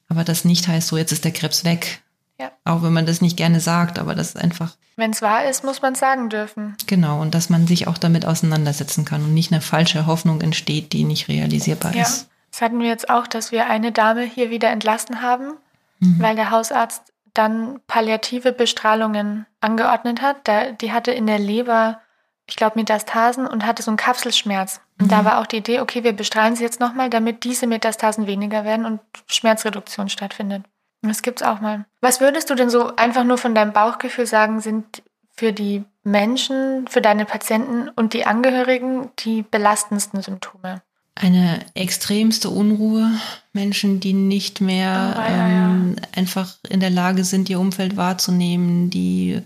Aber 0.07 0.23
das 0.23 0.45
nicht 0.45 0.67
heißt, 0.67 0.87
so 0.87 0.97
jetzt 0.97 1.11
ist 1.11 1.23
der 1.23 1.31
Krebs 1.31 1.63
weg. 1.63 2.01
Ja. 2.39 2.51
Auch 2.65 2.83
wenn 2.83 2.93
man 2.93 3.05
das 3.05 3.21
nicht 3.21 3.37
gerne 3.37 3.59
sagt, 3.59 3.99
aber 3.99 4.15
das 4.15 4.29
ist 4.29 4.37
einfach. 4.37 4.75
Wenn 4.95 5.11
es 5.11 5.21
wahr 5.21 5.45
ist, 5.45 5.63
muss 5.63 5.81
man 5.81 5.93
es 5.93 5.99
sagen 5.99 6.29
dürfen. 6.29 6.75
Genau, 6.87 7.21
und 7.21 7.33
dass 7.33 7.49
man 7.49 7.67
sich 7.67 7.87
auch 7.87 7.97
damit 7.97 8.25
auseinandersetzen 8.25 9.05
kann 9.05 9.23
und 9.23 9.33
nicht 9.33 9.51
eine 9.51 9.61
falsche 9.61 10.05
Hoffnung 10.05 10.41
entsteht, 10.41 10.91
die 10.93 11.03
nicht 11.03 11.27
realisierbar 11.27 11.95
ja. 11.95 12.03
ist. 12.03 12.27
Das 12.51 12.61
hatten 12.61 12.79
wir 12.79 12.87
jetzt 12.87 13.09
auch, 13.09 13.27
dass 13.27 13.51
wir 13.51 13.67
eine 13.67 13.91
Dame 13.91 14.23
hier 14.23 14.49
wieder 14.49 14.69
entlassen 14.69 15.21
haben, 15.21 15.53
mhm. 15.99 16.19
weil 16.19 16.35
der 16.35 16.51
Hausarzt 16.51 17.03
dann 17.33 17.79
palliative 17.87 18.51
Bestrahlungen 18.51 19.45
angeordnet 19.61 20.21
hat. 20.21 20.47
Da, 20.47 20.71
die 20.71 20.91
hatte 20.91 21.11
in 21.11 21.27
der 21.27 21.39
Leber, 21.39 22.01
ich 22.47 22.55
glaube, 22.55 22.79
Metastasen 22.79 23.47
und 23.47 23.65
hatte 23.65 23.83
so 23.83 23.91
einen 23.91 23.97
Kapselschmerz. 23.97 24.81
Und 24.99 25.07
mhm. 25.07 25.09
da 25.09 25.25
war 25.25 25.39
auch 25.39 25.45
die 25.45 25.57
Idee, 25.57 25.79
okay, 25.79 26.03
wir 26.03 26.13
bestrahlen 26.13 26.55
sie 26.55 26.63
jetzt 26.63 26.79
nochmal, 26.79 27.09
damit 27.09 27.43
diese 27.43 27.67
Metastasen 27.67 28.27
weniger 28.27 28.65
werden 28.65 28.85
und 28.85 28.99
Schmerzreduktion 29.27 30.09
stattfindet. 30.09 30.63
Das 31.01 31.21
gibt's 31.21 31.43
auch 31.43 31.61
mal. 31.61 31.85
Was 32.01 32.21
würdest 32.21 32.49
du 32.49 32.55
denn 32.55 32.69
so 32.69 32.95
einfach 32.95 33.23
nur 33.23 33.37
von 33.37 33.55
deinem 33.55 33.73
Bauchgefühl 33.73 34.27
sagen, 34.27 34.61
sind 34.61 35.01
für 35.35 35.53
die 35.53 35.83
Menschen, 36.03 36.87
für 36.87 37.01
deine 37.01 37.25
Patienten 37.25 37.89
und 37.89 38.13
die 38.13 38.25
Angehörigen 38.25 39.09
die 39.19 39.43
belastendsten 39.43 40.21
Symptome? 40.21 40.81
eine 41.15 41.59
extremste 41.73 42.49
Unruhe, 42.49 43.11
Menschen, 43.53 43.99
die 43.99 44.13
nicht 44.13 44.61
mehr 44.61 45.15
oh, 45.15 45.19
ja, 45.19 45.47
ähm, 45.47 45.95
ja. 45.97 46.07
einfach 46.15 46.55
in 46.69 46.79
der 46.79 46.89
Lage 46.89 47.23
sind, 47.23 47.49
ihr 47.49 47.59
Umfeld 47.59 47.97
wahrzunehmen, 47.97 48.89
die 48.89 49.41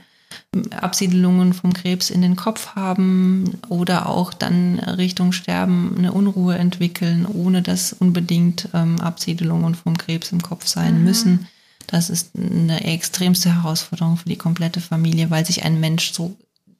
Absiedelungen 0.71 1.53
vom 1.53 1.73
Krebs 1.73 2.09
in 2.09 2.21
den 2.21 2.35
Kopf 2.35 2.75
haben 2.75 3.57
oder 3.69 4.07
auch 4.07 4.33
dann 4.33 4.79
Richtung 4.79 5.31
Sterben 5.31 5.95
eine 5.97 6.13
Unruhe 6.13 6.57
entwickeln, 6.57 7.25
ohne 7.25 7.61
dass 7.61 7.93
unbedingt 7.93 8.69
ähm, 8.73 8.99
Absiedelungen 9.01 9.75
vom 9.75 9.97
Krebs 9.97 10.31
im 10.31 10.41
Kopf 10.41 10.67
sein 10.67 10.99
mhm. 10.99 11.03
müssen. 11.03 11.47
Das 11.87 12.09
ist 12.09 12.31
eine 12.35 12.83
extremste 12.83 13.53
Herausforderung 13.53 14.17
für 14.17 14.29
die 14.29 14.37
komplette 14.37 14.81
Familie, 14.81 15.29
weil 15.29 15.45
sich 15.45 15.63
ein 15.63 15.79
Mensch 15.79 16.13
so 16.13 16.35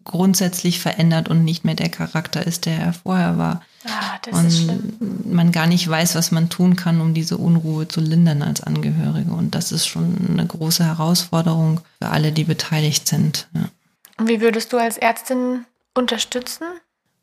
grundsätzlich 0.06 0.80
verändert 0.80 1.28
und 1.28 1.44
nicht 1.44 1.66
mehr 1.66 1.76
der 1.76 1.90
Charakter 1.90 2.46
ist, 2.46 2.66
der 2.66 2.80
er 2.80 2.94
vorher 2.94 3.38
war. 3.38 3.62
Ah, 3.86 4.20
das 4.24 4.40
und 4.40 4.46
ist 4.48 4.64
schlimm. 4.64 4.94
man 5.32 5.52
gar 5.52 5.68
nicht 5.68 5.88
weiß, 5.88 6.16
was 6.16 6.32
man 6.32 6.50
tun 6.50 6.76
kann, 6.76 7.02
um 7.02 7.14
diese 7.14 7.38
Unruhe 7.38 7.88
zu 7.88 8.00
lindern 8.00 8.42
als 8.42 8.62
Angehörige. 8.62 9.32
Und 9.32 9.56
das 9.56 9.72
ist 9.72 9.88
schon 9.88 10.16
eine 10.30 10.46
große 10.46 10.86
Herausforderung 10.86 11.82
für 12.02 12.10
alle, 12.10 12.32
die 12.32 12.46
beteiligt 12.46 13.08
sind. 13.08 13.48
Ja. 13.54 13.66
Und 14.18 14.30
wie 14.30 14.42
würdest 14.42 14.72
du 14.72 14.78
als 14.78 14.98
Ärztin 14.98 15.66
unterstützen? 15.94 16.66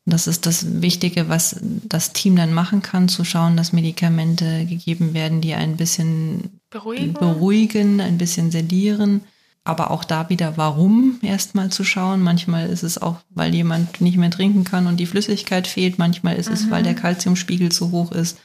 Das 0.05 0.27
ist 0.27 0.47
das 0.47 0.83
Wichtige, 0.83 1.29
was 1.29 1.57
das 1.61 2.13
Team 2.13 2.35
dann 2.35 2.53
machen 2.53 2.83
kann, 2.83 3.09
zu 3.09 3.25
schauen, 3.25 3.57
dass 3.57 3.73
Medikamente 3.73 4.67
gegeben 4.67 5.15
werden, 5.15 5.41
die 5.41 5.55
ein 5.55 5.77
bisschen 5.77 6.61
beruhigen, 6.71 7.13
beruhigen 7.13 8.01
ein 8.01 8.19
bisschen 8.19 8.51
sedieren 8.51 9.23
aber 9.65 9.91
auch 9.91 10.05
da 10.05 10.29
wieder, 10.29 10.57
warum 10.57 11.19
erstmal 11.23 11.71
zu 11.71 11.85
schauen. 11.85 12.21
Manchmal 12.21 12.69
ist 12.69 12.83
es 12.83 13.01
auch, 13.01 13.17
weil 13.31 13.55
jemand 13.55 14.01
nicht 14.01 14.17
mehr 14.17 14.31
trinken 14.31 14.65
kann 14.65 14.87
und 14.87 14.99
die 14.99 15.07
Flüssigkeit 15.07 15.67
fehlt. 15.67 15.99
Manchmal 15.99 16.37
ist 16.37 16.49
mhm. 16.49 16.55
es, 16.55 16.71
weil 16.71 16.83
der 16.83 16.95
Kalziumspiegel 16.95 17.71
zu 17.71 17.93
hoch 17.93 18.13
ist. 18.13 18.39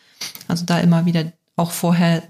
Also 0.48 0.66
da 0.66 0.80
immer 0.80 1.06
wieder 1.06 1.32
auch 1.56 1.72
vorher 1.72 2.24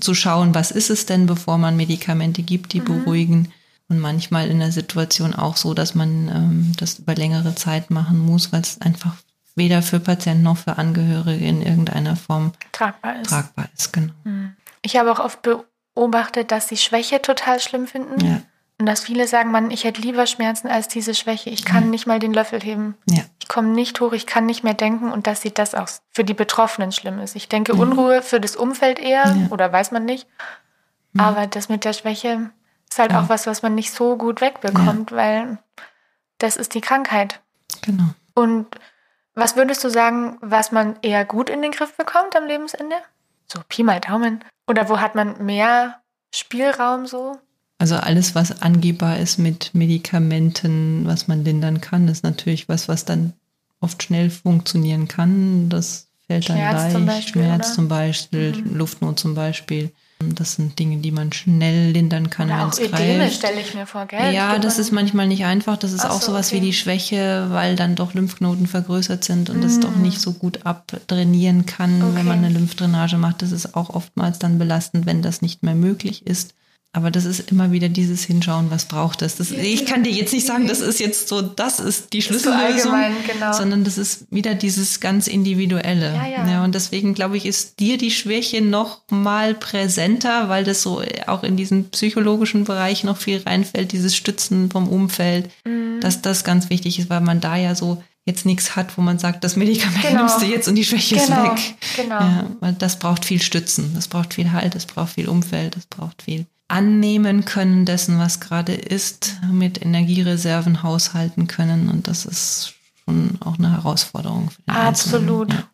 zu 0.00 0.14
schauen, 0.14 0.54
was 0.54 0.70
ist 0.70 0.90
es 0.90 1.06
denn, 1.06 1.26
bevor 1.26 1.58
man 1.58 1.76
Medikamente 1.76 2.42
gibt, 2.42 2.72
die 2.72 2.80
mhm. 2.80 2.84
beruhigen. 2.84 3.52
Und 3.88 3.98
manchmal 3.98 4.48
in 4.48 4.60
der 4.60 4.72
Situation 4.72 5.34
auch 5.34 5.56
so, 5.56 5.74
dass 5.74 5.94
man 5.94 6.28
ähm, 6.28 6.72
das 6.78 6.98
über 6.98 7.14
längere 7.14 7.54
Zeit 7.54 7.90
machen 7.90 8.18
muss, 8.18 8.52
weil 8.52 8.62
es 8.62 8.80
einfach 8.80 9.14
weder 9.56 9.82
für 9.82 10.00
Patienten 10.00 10.42
noch 10.42 10.56
für 10.56 10.78
Angehörige 10.78 11.44
in 11.44 11.62
irgendeiner 11.62 12.16
Form 12.16 12.52
tragbar 12.72 13.20
ist. 13.20 13.28
Tragbar 13.28 13.68
ist, 13.74 13.92
genau. 13.92 14.12
Mhm. 14.24 14.56
Ich 14.82 14.96
habe 14.96 15.12
auch 15.12 15.20
oft 15.20 15.40
beobachtet, 15.94 16.50
dass 16.50 16.68
sie 16.68 16.76
Schwäche 16.76 17.22
total 17.22 17.60
schlimm 17.60 17.86
finden. 17.86 18.24
Ja. 18.24 18.40
Und 18.80 18.86
dass 18.86 19.04
viele 19.04 19.28
sagen, 19.28 19.52
man, 19.52 19.70
ich 19.70 19.84
hätte 19.84 20.00
lieber 20.00 20.26
Schmerzen 20.26 20.66
als 20.68 20.88
diese 20.88 21.14
Schwäche. 21.14 21.48
Ich 21.48 21.64
kann 21.64 21.90
nicht 21.90 22.06
mal 22.08 22.18
den 22.18 22.34
Löffel 22.34 22.60
heben. 22.60 22.96
Ja. 23.08 23.22
Ich 23.40 23.46
komme 23.46 23.68
nicht 23.68 24.00
hoch, 24.00 24.12
ich 24.12 24.26
kann 24.26 24.46
nicht 24.46 24.64
mehr 24.64 24.74
denken 24.74 25.12
und 25.12 25.28
dass 25.28 25.42
sie 25.42 25.54
das 25.54 25.74
auch 25.76 25.88
für 26.10 26.24
die 26.24 26.34
Betroffenen 26.34 26.90
schlimm 26.90 27.20
ist. 27.20 27.36
Ich 27.36 27.48
denke 27.48 27.74
Unruhe 27.74 28.20
für 28.22 28.40
das 28.40 28.56
Umfeld 28.56 28.98
eher 28.98 29.24
Ja. 29.26 29.46
oder 29.50 29.72
weiß 29.72 29.92
man 29.92 30.04
nicht. 30.04 30.26
Aber 31.16 31.46
das 31.46 31.68
mit 31.68 31.84
der 31.84 31.92
Schwäche 31.92 32.50
ist 32.90 32.98
halt 32.98 33.12
Ja. 33.12 33.20
auch 33.22 33.28
was, 33.28 33.46
was 33.46 33.62
man 33.62 33.76
nicht 33.76 33.92
so 33.92 34.16
gut 34.16 34.40
wegbekommt, 34.40 35.12
weil 35.12 35.58
das 36.38 36.56
ist 36.56 36.74
die 36.74 36.80
Krankheit. 36.80 37.40
Genau. 37.82 38.08
Und 38.34 38.66
was 39.36 39.54
würdest 39.54 39.84
du 39.84 39.88
sagen, 39.90 40.36
was 40.40 40.72
man 40.72 40.96
eher 41.02 41.24
gut 41.24 41.48
in 41.48 41.62
den 41.62 41.70
Griff 41.70 41.96
bekommt 41.96 42.34
am 42.34 42.46
Lebensende? 42.46 42.96
So 43.46 43.60
Pi 43.68 43.84
mal 43.84 44.00
Daumen. 44.00 44.44
Oder 44.66 44.88
wo 44.88 44.98
hat 45.00 45.14
man 45.14 45.44
mehr 45.44 46.00
Spielraum 46.34 47.06
so? 47.06 47.36
Also 47.78 47.96
alles, 47.96 48.34
was 48.34 48.62
angehbar 48.62 49.18
ist 49.18 49.38
mit 49.38 49.74
Medikamenten, 49.74 51.06
was 51.06 51.28
man 51.28 51.44
lindern 51.44 51.80
kann, 51.80 52.08
ist 52.08 52.22
natürlich 52.24 52.68
was, 52.68 52.88
was 52.88 53.04
dann 53.04 53.34
oft 53.80 54.02
schnell 54.02 54.30
funktionieren 54.30 55.08
kann. 55.08 55.68
Das 55.68 56.08
fällt 56.26 56.48
dann 56.48 56.56
Schmerz 56.56 56.72
leicht. 56.72 56.92
zum 56.92 57.06
Beispiel, 57.06 57.42
Schmerz 57.42 57.66
oder? 57.66 57.74
zum 57.74 57.88
Beispiel, 57.88 58.52
Mhm. 58.56 58.76
Luftnot 58.76 59.18
zum 59.18 59.34
Beispiel. 59.34 59.90
Das 60.34 60.54
sind 60.54 60.78
Dinge, 60.78 60.98
die 60.98 61.10
man 61.10 61.32
schnell 61.32 61.90
lindern 61.92 62.30
kann, 62.30 62.48
wenn 62.48 62.68
es 62.68 62.76
greift. 62.90 63.34
stelle 63.36 63.60
ich 63.60 63.74
mir 63.74 63.86
vor, 63.86 64.06
gell? 64.06 64.32
Ja, 64.32 64.58
das 64.58 64.78
ist 64.78 64.92
manchmal 64.92 65.26
nicht 65.26 65.44
einfach. 65.44 65.76
Das 65.76 65.92
ist 65.92 66.04
Ach 66.04 66.10
auch 66.10 66.20
so, 66.20 66.32
sowas 66.32 66.48
okay. 66.48 66.56
wie 66.56 66.66
die 66.66 66.72
Schwäche, 66.72 67.46
weil 67.50 67.76
dann 67.76 67.94
doch 67.94 68.14
Lymphknoten 68.14 68.66
vergrößert 68.66 69.24
sind 69.24 69.50
und 69.50 69.62
es 69.64 69.80
doch 69.80 69.94
nicht 69.96 70.20
so 70.20 70.32
gut 70.32 70.64
abtrainieren 70.64 71.66
kann, 71.66 72.02
Okay. 72.02 72.12
wenn 72.14 72.26
man 72.26 72.38
eine 72.38 72.48
Lymphdrainage 72.50 73.16
macht. 73.18 73.42
Das 73.42 73.52
ist 73.52 73.74
auch 73.74 73.90
oftmals 73.90 74.38
dann 74.38 74.58
belastend, 74.58 75.06
wenn 75.06 75.22
das 75.22 75.42
nicht 75.42 75.62
mehr 75.62 75.74
möglich 75.74 76.26
ist. 76.26 76.54
Aber 76.96 77.10
das 77.10 77.24
ist 77.24 77.50
immer 77.50 77.72
wieder 77.72 77.88
dieses 77.88 78.22
Hinschauen, 78.22 78.70
was 78.70 78.84
braucht 78.84 79.20
es. 79.22 79.34
Das, 79.34 79.50
ich 79.50 79.84
kann 79.84 80.04
dir 80.04 80.12
jetzt 80.12 80.32
nicht 80.32 80.46
sagen, 80.46 80.68
das 80.68 80.80
ist 80.80 81.00
jetzt 81.00 81.26
so, 81.26 81.42
das 81.42 81.80
ist 81.80 82.12
die 82.12 82.20
so 82.20 82.28
Schlüssellösung, 82.28 82.92
genau. 83.26 83.52
sondern 83.52 83.82
das 83.82 83.98
ist 83.98 84.26
wieder 84.30 84.54
dieses 84.54 85.00
ganz 85.00 85.26
Individuelle. 85.26 86.14
Ja, 86.14 86.46
ja. 86.48 86.62
und 86.64 86.72
deswegen 86.72 87.12
glaube 87.14 87.36
ich, 87.36 87.46
ist 87.46 87.80
dir 87.80 87.98
die 87.98 88.12
Schwäche 88.12 88.62
noch 88.62 89.00
mal 89.10 89.54
präsenter, 89.54 90.48
weil 90.48 90.62
das 90.62 90.82
so 90.82 91.02
auch 91.26 91.42
in 91.42 91.56
diesen 91.56 91.90
psychologischen 91.90 92.62
Bereich 92.62 93.02
noch 93.02 93.16
viel 93.16 93.38
reinfällt, 93.44 93.90
dieses 93.90 94.14
Stützen 94.14 94.70
vom 94.70 94.88
Umfeld, 94.88 95.50
Mhm. 95.64 96.00
dass 96.00 96.22
das 96.22 96.44
ganz 96.44 96.70
wichtig 96.70 97.00
ist, 97.00 97.10
weil 97.10 97.20
man 97.22 97.40
da 97.40 97.56
ja 97.56 97.74
so 97.74 98.02
jetzt 98.24 98.46
nichts 98.46 98.76
hat, 98.76 98.96
wo 98.96 99.02
man 99.02 99.18
sagt, 99.18 99.42
das 99.42 99.56
Medikament 99.56 100.00
Genau. 100.02 100.20
nimmst 100.20 100.40
du 100.40 100.46
jetzt 100.46 100.68
und 100.68 100.76
die 100.76 100.84
Schwäche 100.84 101.16
Genau, 101.16 101.54
ist 101.54 101.68
weg. 101.70 101.74
genau. 101.96 102.20
Ja, 102.20 102.46
weil 102.60 102.72
das 102.74 102.98
braucht 103.00 103.24
viel 103.24 103.42
Stützen, 103.42 103.92
das 103.96 104.06
braucht 104.08 104.34
viel 104.34 104.52
Halt, 104.52 104.74
das 104.76 104.86
braucht 104.86 105.14
viel 105.14 105.28
Umfeld, 105.28 105.74
das 105.76 105.86
braucht 105.86 106.22
viel 106.22 106.46
annehmen 106.68 107.44
können 107.44 107.84
dessen, 107.84 108.18
was 108.18 108.40
gerade 108.40 108.72
ist, 108.74 109.36
mit 109.50 109.82
Energiereserven 109.84 110.82
haushalten 110.82 111.46
können 111.46 111.88
und 111.90 112.08
das 112.08 112.24
ist 112.24 112.74
schon 113.04 113.38
auch 113.44 113.58
eine 113.58 113.70
Herausforderung 113.72 114.50
Absolut. 114.66 115.50
Einzelnen. 115.50 115.68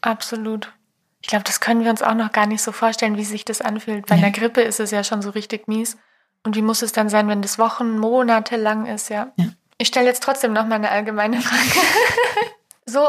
Absolut. 0.00 0.72
Ich 1.20 1.28
glaube, 1.28 1.44
das 1.44 1.60
können 1.60 1.82
wir 1.84 1.90
uns 1.90 2.02
auch 2.02 2.14
noch 2.14 2.32
gar 2.32 2.46
nicht 2.46 2.62
so 2.62 2.72
vorstellen, 2.72 3.16
wie 3.16 3.24
sich 3.24 3.44
das 3.44 3.60
anfühlt. 3.60 4.06
Bei 4.06 4.14
Ja. 4.16 4.22
einer 4.22 4.30
Grippe 4.30 4.62
ist 4.62 4.80
es 4.80 4.90
ja 4.92 5.02
schon 5.04 5.20
so 5.20 5.30
richtig 5.30 5.68
mies. 5.68 5.96
Und 6.44 6.54
wie 6.54 6.62
muss 6.62 6.82
es 6.82 6.92
dann 6.92 7.08
sein, 7.08 7.26
wenn 7.28 7.42
das 7.42 7.58
Wochen, 7.58 7.98
Monate 7.98 8.56
lang 8.56 8.86
ist, 8.86 9.10
ja? 9.10 9.32
Ja. 9.36 9.46
Ich 9.76 9.88
stelle 9.88 10.06
jetzt 10.06 10.22
trotzdem 10.22 10.52
noch 10.52 10.66
mal 10.66 10.76
eine 10.76 10.90
allgemeine 10.90 11.40
Frage. 11.42 11.80
so, 12.86 13.08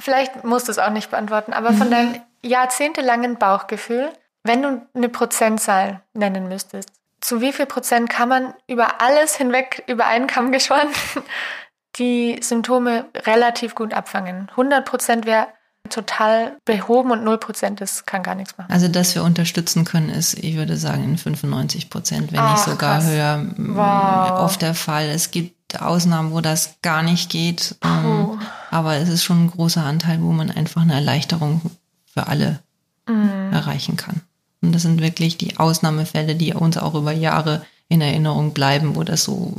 vielleicht 0.00 0.42
musst 0.44 0.68
du 0.68 0.72
es 0.72 0.78
auch 0.78 0.90
nicht 0.90 1.10
beantworten, 1.10 1.52
aber 1.52 1.72
Mhm. 1.72 1.76
von 1.76 1.90
deinem 1.90 2.20
jahrzehntelangen 2.42 3.36
Bauchgefühl, 3.36 4.10
wenn 4.44 4.62
du 4.62 4.82
eine 4.94 5.08
Prozentzahl 5.08 6.00
nennen 6.14 6.48
müsstest, 6.48 6.88
zu 7.20 7.40
wie 7.40 7.52
viel 7.52 7.66
Prozent 7.66 8.10
kann 8.10 8.28
man 8.28 8.54
über 8.66 9.00
alles 9.00 9.36
hinweg 9.36 9.84
über 9.86 10.06
einen 10.06 10.26
Kamm 10.26 10.50
geschoren 10.52 10.88
die 11.98 12.40
Symptome 12.42 13.06
relativ 13.26 13.74
gut 13.74 13.92
abfangen? 13.94 14.48
100 14.50 14.84
Prozent 14.84 15.26
wäre 15.26 15.48
total 15.88 16.56
behoben 16.64 17.10
und 17.10 17.22
0 17.24 17.38
Prozent 17.38 17.80
das 17.80 18.06
kann 18.06 18.22
gar 18.22 18.34
nichts 18.34 18.56
machen. 18.56 18.70
Also, 18.72 18.88
dass 18.88 19.14
wir 19.14 19.24
unterstützen 19.24 19.84
können, 19.84 20.08
ist, 20.08 20.34
ich 20.34 20.56
würde 20.56 20.76
sagen, 20.76 21.04
in 21.04 21.18
95 21.18 21.90
Prozent, 21.90 22.32
wenn 22.32 22.38
Ach, 22.40 22.52
nicht 22.52 22.64
sogar 22.64 22.94
krass. 22.98 23.06
höher, 23.06 23.44
Wow. 23.58 24.40
oft 24.40 24.62
der 24.62 24.74
Fall. 24.74 25.06
Es 25.08 25.30
gibt 25.30 25.80
Ausnahmen, 25.82 26.32
wo 26.32 26.40
das 26.40 26.76
gar 26.82 27.02
nicht 27.02 27.30
geht. 27.30 27.76
ähm. 27.84 28.40
Aber 28.70 28.94
es 28.96 29.08
ist 29.08 29.22
schon 29.24 29.44
ein 29.46 29.50
großer 29.50 29.84
Anteil, 29.84 30.22
wo 30.22 30.32
man 30.32 30.50
einfach 30.50 30.82
eine 30.82 30.94
Erleichterung 30.94 31.60
für 32.06 32.26
alle 32.26 32.60
Mhm. 33.08 33.52
erreichen 33.52 33.96
kann. 33.96 34.22
Und 34.62 34.72
das 34.72 34.82
sind 34.82 35.02
wirklich 35.02 35.36
die 35.36 35.58
Ausnahmefälle, 35.58 36.34
die 36.36 36.54
uns 36.54 36.78
auch 36.78 36.94
über 36.94 37.12
Jahre 37.12 37.66
in 37.88 38.00
Erinnerung 38.00 38.54
bleiben, 38.54 38.96
wo 38.96 39.02
das 39.02 39.24
so 39.24 39.52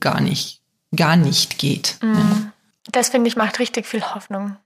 gar 0.00 0.20
nicht, 0.20 0.60
gar 0.94 1.16
nicht 1.16 1.58
geht. 1.58 1.98
Ja. 2.02 2.52
Das 2.90 3.10
finde 3.10 3.28
ich 3.28 3.36
macht 3.36 3.58
richtig 3.58 3.86
viel 3.86 4.02
Hoffnung. 4.02 4.56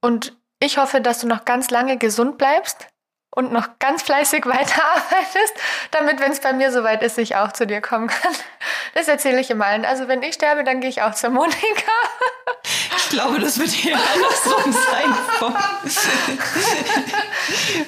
Und 0.00 0.34
ich 0.60 0.78
hoffe, 0.78 1.00
dass 1.00 1.20
du 1.20 1.26
noch 1.26 1.44
ganz 1.44 1.70
lange 1.70 1.96
gesund 1.96 2.38
bleibst 2.38 2.88
und 3.30 3.52
noch 3.52 3.78
ganz 3.78 4.02
fleißig 4.02 4.46
weiterarbeitest, 4.46 5.54
damit, 5.90 6.20
wenn 6.20 6.32
es 6.32 6.40
bei 6.40 6.52
mir 6.52 6.72
soweit 6.72 7.02
ist, 7.02 7.18
ich 7.18 7.36
auch 7.36 7.52
zu 7.52 7.66
dir 7.66 7.80
kommen 7.80 8.08
kann. 8.08 8.32
Das 8.94 9.08
erzähle 9.08 9.40
ich 9.40 9.50
immer 9.50 9.66
allen. 9.66 9.84
Also 9.84 10.08
wenn 10.08 10.22
ich 10.22 10.34
sterbe, 10.34 10.64
dann 10.64 10.80
gehe 10.80 10.90
ich 10.90 11.02
auch 11.02 11.14
zur 11.14 11.30
Monika. 11.30 11.56
Ich 13.06 13.10
glaube, 13.10 13.38
das 13.38 13.56
wird 13.56 13.70
hier 13.70 13.96
andersrum 13.96 14.72
sein. 14.72 15.14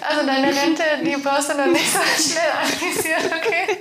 Also 0.08 0.26
deine 0.26 0.46
Rente, 0.46 0.82
die 1.04 1.16
brauchst 1.20 1.50
du 1.50 1.56
noch 1.56 1.66
nicht 1.66 1.92
so 1.92 1.98
schnell 1.98 2.52
anvisieren, 2.62 3.24
okay? 3.36 3.78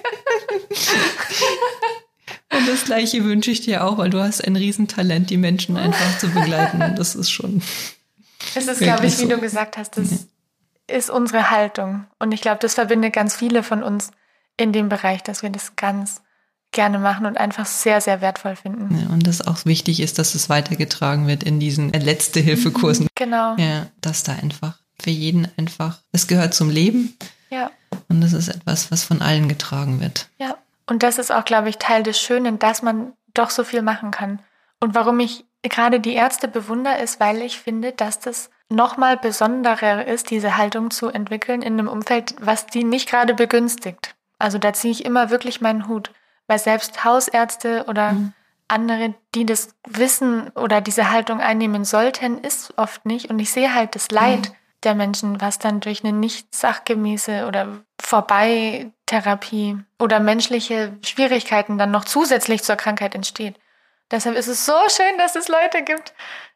Und 2.52 2.68
das 2.68 2.86
Gleiche 2.86 3.24
wünsche 3.24 3.52
ich 3.52 3.62
dir 3.62 3.84
auch, 3.84 4.00
weil 4.00 4.10
du 4.10 4.20
hast 4.20 4.44
ein 4.44 4.56
Riesentalent, 4.56 5.30
die 5.30 5.38
Menschen 5.38 5.78
einfach 5.78 6.18
zu 6.18 6.28
begleiten. 6.30 6.96
Das 6.96 7.14
ist 7.14 7.30
schon. 7.30 7.62
Es 8.56 8.68
ist, 8.68 8.80
glaube 8.80 9.06
ich, 9.06 9.20
wie 9.20 9.24
so. 9.24 9.30
du 9.30 9.38
gesagt 9.38 9.78
hast, 9.78 9.96
das 9.96 10.26
ist 10.88 11.12
unsere 11.12 11.52
Haltung. 11.52 12.08
Und 12.18 12.32
ich 12.34 12.42
glaube, 12.42 12.58
das 12.62 12.74
verbindet 12.74 13.14
ganz 13.14 13.36
viele 13.36 13.62
von 13.62 13.84
uns 13.84 14.10
in 14.58 14.74
dem 14.74 14.90
Bereich, 14.90 15.22
dass 15.22 15.44
wir 15.44 15.52
das 15.52 15.76
ganz 15.76 16.22
gerne 16.72 17.00
machen 17.00 17.26
und 17.26 17.38
einfach 17.38 17.66
sehr, 17.66 18.02
sehr 18.02 18.22
wertvoll 18.22 18.56
finden. 18.56 19.00
Ja, 19.00 19.14
und 19.14 19.26
das 19.26 19.46
auch 19.46 19.66
wichtig 19.66 20.00
ist, 20.00 20.20
dass 20.20 20.36
es 20.36 20.50
weitergetragen 20.50 21.28
wird 21.28 21.44
in 21.44 21.60
diesen 21.60 21.92
Letzte-Hilfe-Kursen. 21.94 23.08
Genau. 23.16 23.56
Ja, 23.58 23.88
dass 24.02 24.24
da 24.24 24.34
einfach 24.34 24.78
für 25.02 25.10
jeden 25.10 25.48
einfach, 25.58 26.00
es 26.12 26.28
gehört 26.28 26.54
zum 26.54 26.70
Leben 26.70 27.16
Ja, 27.50 27.72
und 28.10 28.22
das 28.22 28.34
ist 28.34 28.48
etwas, 28.50 28.92
was 28.92 29.04
von 29.04 29.22
allen 29.22 29.48
getragen 29.48 30.00
wird. 30.02 30.30
ja. 30.40 30.56
Und 30.90 31.04
das 31.04 31.18
ist 31.18 31.34
auch, 31.34 31.44
glaube 31.44 31.68
ich, 31.68 31.80
Teil 31.80 32.02
des 32.04 32.18
Schönen, 32.18 32.60
dass 32.60 32.82
man 32.82 33.12
doch 33.34 33.50
so 33.50 33.66
viel 33.66 33.82
machen 33.82 34.12
kann. 34.12 34.40
Und 34.80 34.96
warum 34.96 35.20
ich 35.20 35.44
gerade 35.62 36.00
die 36.00 36.14
Ärzte 36.14 36.48
bewundere, 36.48 37.00
ist, 37.00 37.20
weil 37.20 37.42
ich 37.42 37.60
finde, 37.60 37.92
dass 37.92 38.22
das 38.22 38.50
nochmal 38.70 39.18
besonderer 39.18 40.06
ist, 40.06 40.30
diese 40.30 40.56
Haltung 40.56 40.90
zu 40.90 41.10
entwickeln 41.10 41.62
in 41.62 41.74
einem 41.74 41.90
Umfeld, 41.90 42.36
was 42.40 42.68
die 42.68 42.86
nicht 42.86 43.10
gerade 43.10 43.34
begünstigt. 43.34 44.16
Also 44.40 44.60
da 44.60 44.72
ziehe 44.72 44.94
ich 44.94 45.04
immer 45.04 45.30
wirklich 45.30 45.60
meinen 45.60 45.90
Hut, 45.90 46.12
weil 46.48 46.60
selbst 46.60 47.04
Hausärzte 47.04 47.86
oder 47.88 48.16
andere, 48.68 49.14
die 49.36 49.46
das 49.46 49.76
wissen 49.88 50.50
oder 50.50 50.82
diese 50.82 51.12
Haltung 51.12 51.40
einnehmen 51.40 51.86
sollten, 51.86 52.40
ist 52.40 52.74
oft 52.78 53.06
nicht. 53.06 53.30
Und 53.30 53.40
ich 53.40 53.52
sehe 53.52 53.74
halt 53.74 53.96
das 53.96 54.12
Leid 54.12 54.54
der 54.84 54.96
Menschen, 54.96 55.42
was 55.42 55.60
dann 55.60 55.80
durch 55.80 56.04
eine 56.04 56.14
nicht 56.14 56.54
sachgemäße 56.54 57.48
oder 57.48 57.84
Vorbeitherapie 58.00 59.78
oder 60.00 60.20
menschliche 60.20 60.98
Schwierigkeiten 61.04 61.78
dann 61.78 61.92
noch 61.92 62.06
zusätzlich 62.06 62.64
zur 62.64 62.76
Krankheit 62.76 63.16
entsteht. 63.16 63.56
Deshalb 64.12 64.38
ist 64.38 64.48
es 64.48 64.66
so 64.66 64.74
schön, 64.90 65.18
dass 65.18 65.36
es 65.36 65.48
Leute 65.48 65.84
gibt 65.84 66.14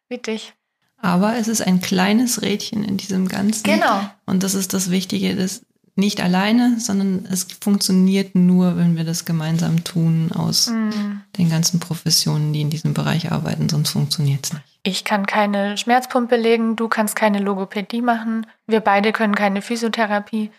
wie 0.07 0.19
dich. 0.19 0.53
Aber 0.97 1.35
es 1.35 1.47
ist 1.47 1.61
ein 1.61 1.81
kleines 1.81 2.41
Rädchen 2.41 2.83
in 2.83 2.97
diesem 2.97 3.27
Ganzen. 3.27 3.63
Genau. 3.63 4.01
Und 4.25 4.43
das 4.43 4.53
ist 4.53 4.73
das 4.73 4.91
Wichtige, 4.91 5.35
das 5.35 5.65
nicht 6.01 6.19
alleine, 6.21 6.79
sondern 6.79 7.25
es 7.31 7.47
funktioniert 7.61 8.35
nur, 8.35 8.75
wenn 8.75 8.97
wir 8.97 9.05
das 9.05 9.23
gemeinsam 9.23 9.83
tun 9.85 10.31
aus 10.35 10.67
Mhm. 10.67 11.21
den 11.37 11.49
ganzen 11.49 11.79
Professionen, 11.79 12.51
die 12.51 12.61
in 12.61 12.69
diesem 12.69 12.93
Bereich 12.93 13.31
arbeiten, 13.31 13.69
sonst 13.69 13.91
funktioniert 13.91 14.45
es 14.45 14.53
nicht. 14.53 14.65
Ich 14.83 15.03
kann 15.05 15.25
keine 15.27 15.77
Schmerzpumpe 15.77 16.35
legen, 16.35 16.75
du 16.75 16.87
kannst 16.89 17.15
keine 17.15 17.39
Logopädie 17.39 18.01
machen, 18.01 18.47
wir 18.67 18.79
beide 18.81 19.11
können 19.13 19.35
keine 19.35 19.61
Physiotherapie. 19.61 20.51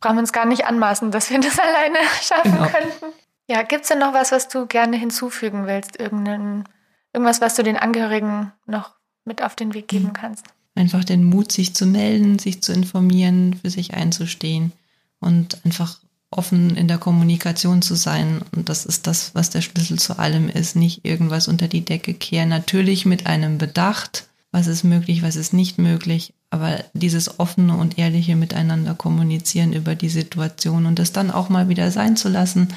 Brauchen 0.00 0.16
wir 0.16 0.20
uns 0.20 0.32
gar 0.32 0.46
nicht 0.46 0.64
anmaßen, 0.66 1.10
dass 1.10 1.30
wir 1.30 1.40
das 1.40 1.58
alleine 1.66 1.98
schaffen 2.22 2.52
Genau. 2.52 2.64
könnten. 2.68 3.14
Ja, 3.48 3.62
gibt's 3.62 3.88
denn 3.88 3.98
noch 4.00 4.12
was, 4.14 4.32
was 4.32 4.48
du 4.48 4.66
gerne 4.66 4.96
hinzufügen 4.96 5.66
willst? 5.66 6.00
Irgendein, 6.00 6.64
irgendwas, 7.12 7.40
was 7.40 7.54
du 7.54 7.62
den 7.62 7.76
Angehörigen 7.76 8.50
noch 8.66 8.96
mit 9.24 9.42
auf 9.42 9.54
den 9.54 9.72
Weg 9.74 9.86
geben 9.88 10.12
kannst? 10.14 10.46
Einfach 10.74 11.04
den 11.04 11.24
Mut, 11.24 11.52
sich 11.52 11.74
zu 11.74 11.86
melden, 11.86 12.38
sich 12.38 12.62
zu 12.62 12.72
informieren, 12.72 13.54
für 13.62 13.70
sich 13.70 13.94
einzustehen 13.94 14.72
und 15.20 15.64
einfach 15.64 16.00
offen 16.30 16.76
in 16.76 16.88
der 16.88 16.98
Kommunikation 16.98 17.82
zu 17.82 17.94
sein. 17.94 18.42
Und 18.54 18.68
das 18.68 18.84
ist 18.84 19.06
das, 19.06 19.34
was 19.34 19.50
der 19.50 19.62
Schlüssel 19.62 19.98
zu 19.98 20.18
allem 20.18 20.48
ist. 20.48 20.76
Nicht 20.76 21.04
irgendwas 21.04 21.48
unter 21.48 21.68
die 21.68 21.84
Decke 21.84 22.14
kehren. 22.14 22.48
Natürlich 22.48 23.06
mit 23.06 23.26
einem 23.26 23.58
Bedacht, 23.58 24.28
was 24.50 24.66
ist 24.66 24.84
möglich, 24.84 25.22
was 25.22 25.36
ist 25.36 25.52
nicht 25.52 25.78
möglich. 25.78 26.34
Aber 26.50 26.84
dieses 26.94 27.38
offene 27.40 27.76
und 27.76 27.98
ehrliche 27.98 28.36
Miteinander 28.36 28.94
kommunizieren 28.94 29.72
über 29.72 29.94
die 29.94 30.08
Situation 30.08 30.86
und 30.86 30.98
das 30.98 31.12
dann 31.12 31.30
auch 31.30 31.48
mal 31.48 31.68
wieder 31.68 31.90
sein 31.90 32.16
zu 32.16 32.28
lassen, 32.28 32.68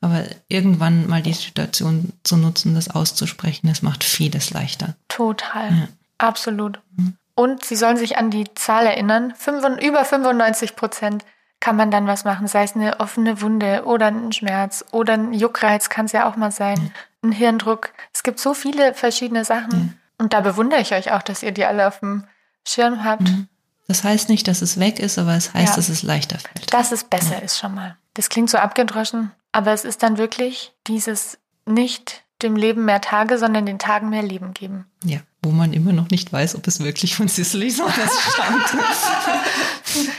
Aber 0.00 0.24
irgendwann 0.48 1.08
mal 1.08 1.22
die 1.22 1.32
Situation 1.32 2.12
zu 2.22 2.36
nutzen, 2.36 2.74
das 2.74 2.88
auszusprechen, 2.88 3.66
das 3.66 3.82
macht 3.82 4.04
vieles 4.04 4.50
leichter. 4.50 4.94
Total. 5.08 5.70
Ja. 5.70 5.88
Absolut. 6.18 6.80
Mhm. 6.96 7.16
Und 7.34 7.64
sie 7.64 7.76
sollen 7.76 7.96
sich 7.96 8.16
an 8.16 8.30
die 8.30 8.46
Zahl 8.54 8.86
erinnern. 8.86 9.32
Fünf, 9.36 9.64
über 9.80 10.04
95 10.04 10.76
Prozent 10.76 11.24
kann 11.60 11.76
man 11.76 11.90
dann 11.90 12.06
was 12.06 12.24
machen, 12.24 12.46
sei 12.46 12.62
es 12.62 12.74
eine 12.74 13.00
offene 13.00 13.40
Wunde 13.40 13.84
oder 13.84 14.06
ein 14.06 14.32
Schmerz 14.32 14.84
oder 14.92 15.14
ein 15.14 15.32
Juckreiz 15.32 15.88
kann 15.88 16.06
es 16.06 16.12
ja 16.12 16.28
auch 16.28 16.36
mal 16.36 16.52
sein, 16.52 16.92
ein 17.22 17.32
Hirndruck. 17.32 17.92
Es 18.12 18.22
gibt 18.22 18.38
so 18.38 18.54
viele 18.54 18.94
verschiedene 18.94 19.44
Sachen. 19.44 19.78
Mhm. 19.78 19.94
Und 20.18 20.32
da 20.32 20.40
bewundere 20.40 20.80
ich 20.80 20.92
euch 20.92 21.12
auch, 21.12 21.22
dass 21.22 21.42
ihr 21.42 21.52
die 21.52 21.64
alle 21.64 21.86
auf 21.86 22.00
dem 22.00 22.24
Schirm 22.66 23.04
habt. 23.04 23.22
Mhm. 23.22 23.48
Das 23.86 24.04
heißt 24.04 24.28
nicht, 24.28 24.46
dass 24.46 24.62
es 24.62 24.78
weg 24.78 24.98
ist, 24.98 25.18
aber 25.18 25.34
es 25.34 25.54
heißt, 25.54 25.70
ja. 25.70 25.76
dass 25.76 25.88
es 25.88 26.02
leichter 26.02 26.38
fällt. 26.38 26.72
Dass 26.72 26.92
es 26.92 27.04
besser 27.04 27.38
ja. 27.38 27.40
ist 27.40 27.58
schon 27.58 27.74
mal. 27.74 27.96
Das 28.14 28.28
klingt 28.28 28.50
so 28.50 28.58
abgedroschen, 28.58 29.32
aber 29.52 29.72
es 29.72 29.84
ist 29.84 30.02
dann 30.02 30.18
wirklich 30.18 30.74
dieses 30.86 31.38
nicht 31.66 32.24
dem 32.42 32.56
Leben 32.56 32.84
mehr 32.84 33.00
Tage, 33.00 33.38
sondern 33.38 33.66
den 33.66 33.78
Tagen 33.78 34.10
mehr 34.10 34.22
Leben 34.22 34.52
geben. 34.54 34.86
Ja, 35.04 35.20
wo 35.42 35.50
man 35.50 35.72
immer 35.72 35.92
noch 35.92 36.10
nicht 36.10 36.32
weiß, 36.32 36.56
ob 36.56 36.66
es 36.66 36.80
wirklich 36.80 37.14
von 37.14 37.28
Cicely 37.28 37.70
so 37.70 37.88
stammt. 37.88 38.74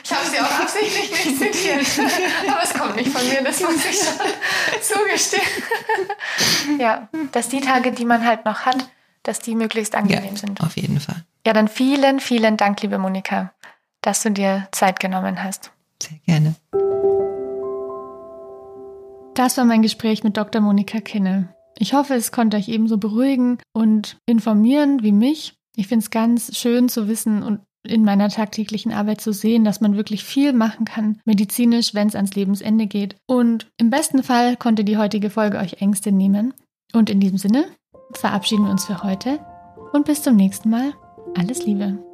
ich 0.04 0.12
habe 0.12 0.26
sie 0.30 0.40
auch 0.40 0.60
absichtlich 0.60 1.12
nicht 1.12 1.38
zitiert, 1.38 2.10
aber 2.48 2.64
es 2.64 2.74
kommt 2.74 2.96
nicht 2.96 3.12
von 3.12 3.28
mir, 3.28 3.44
das 3.44 3.60
muss 3.60 3.76
ich 3.76 3.98
schon 3.98 4.18
zugestehen. 4.82 5.42
ja, 6.80 7.10
dass 7.32 7.50
die 7.50 7.60
Tage, 7.60 7.92
die 7.92 8.06
man 8.06 8.26
halt 8.26 8.46
noch 8.46 8.62
hat, 8.62 8.90
dass 9.24 9.40
die 9.40 9.56
möglichst 9.56 9.96
angenehm 9.96 10.34
ja, 10.34 10.40
sind. 10.40 10.62
Auf 10.62 10.78
jeden 10.78 11.00
Fall. 11.00 11.24
Ja, 11.46 11.54
dann 11.54 11.68
vielen, 11.68 12.20
vielen 12.20 12.58
Dank, 12.58 12.82
liebe 12.82 12.98
Monika, 12.98 13.52
dass 14.02 14.24
du 14.24 14.32
dir 14.32 14.68
Zeit 14.72 15.00
genommen 15.00 15.44
hast. 15.44 15.72
Sehr 16.02 16.20
gerne. 16.26 16.56
Das 19.36 19.58
war 19.58 19.66
mein 19.66 19.82
Gespräch 19.82 20.24
mit 20.24 20.38
Dr. 20.38 20.62
Monika 20.62 21.00
Kinne. 21.00 21.54
Ich 21.80 21.94
hoffe, 21.94 22.14
es 22.14 22.32
konnte 22.32 22.58
euch 22.58 22.68
ebenso 22.68 22.98
beruhigen 22.98 23.58
und 23.74 24.18
informieren 24.26 25.02
wie 25.02 25.14
mich. 25.14 25.54
Ich 25.76 25.88
finde 25.88 26.04
es 26.04 26.12
ganz 26.12 26.58
schön 26.58 26.90
zu 26.90 27.08
wissen 27.08 27.42
und 27.42 27.62
in 27.88 28.04
meiner 28.04 28.28
tagtäglichen 28.28 28.92
Arbeit 28.92 29.22
zu 29.22 29.32
sehen, 29.32 29.64
dass 29.64 29.80
man 29.80 29.96
wirklich 29.96 30.26
viel 30.26 30.52
machen 30.52 30.84
kann, 30.84 31.22
medizinisch, 31.24 31.94
wenn 31.94 32.10
es 32.10 32.16
ans 32.16 32.36
Lebensende 32.36 32.88
geht. 32.88 33.16
Und 33.26 33.70
im 33.78 33.90
besten 33.90 34.24
Fall 34.24 34.58
konnte 34.58 34.84
die 34.84 34.98
heutige 34.98 35.30
Folge 35.30 35.58
euch 35.58 35.82
Ängste 35.82 36.12
nehmen. 36.12 36.54
Und 36.92 37.10
in 37.10 37.22
diesem 37.22 37.38
Sinne 37.38 37.66
verabschieden 38.12 38.66
wir 38.66 38.72
uns 38.72 38.86
für 38.86 39.02
heute 39.04 39.40
und 39.94 40.06
bis 40.06 40.22
zum 40.22 40.36
nächsten 40.36 40.70
Mal. 40.70 40.94
Alles 41.38 41.66
Liebe. 41.66 42.09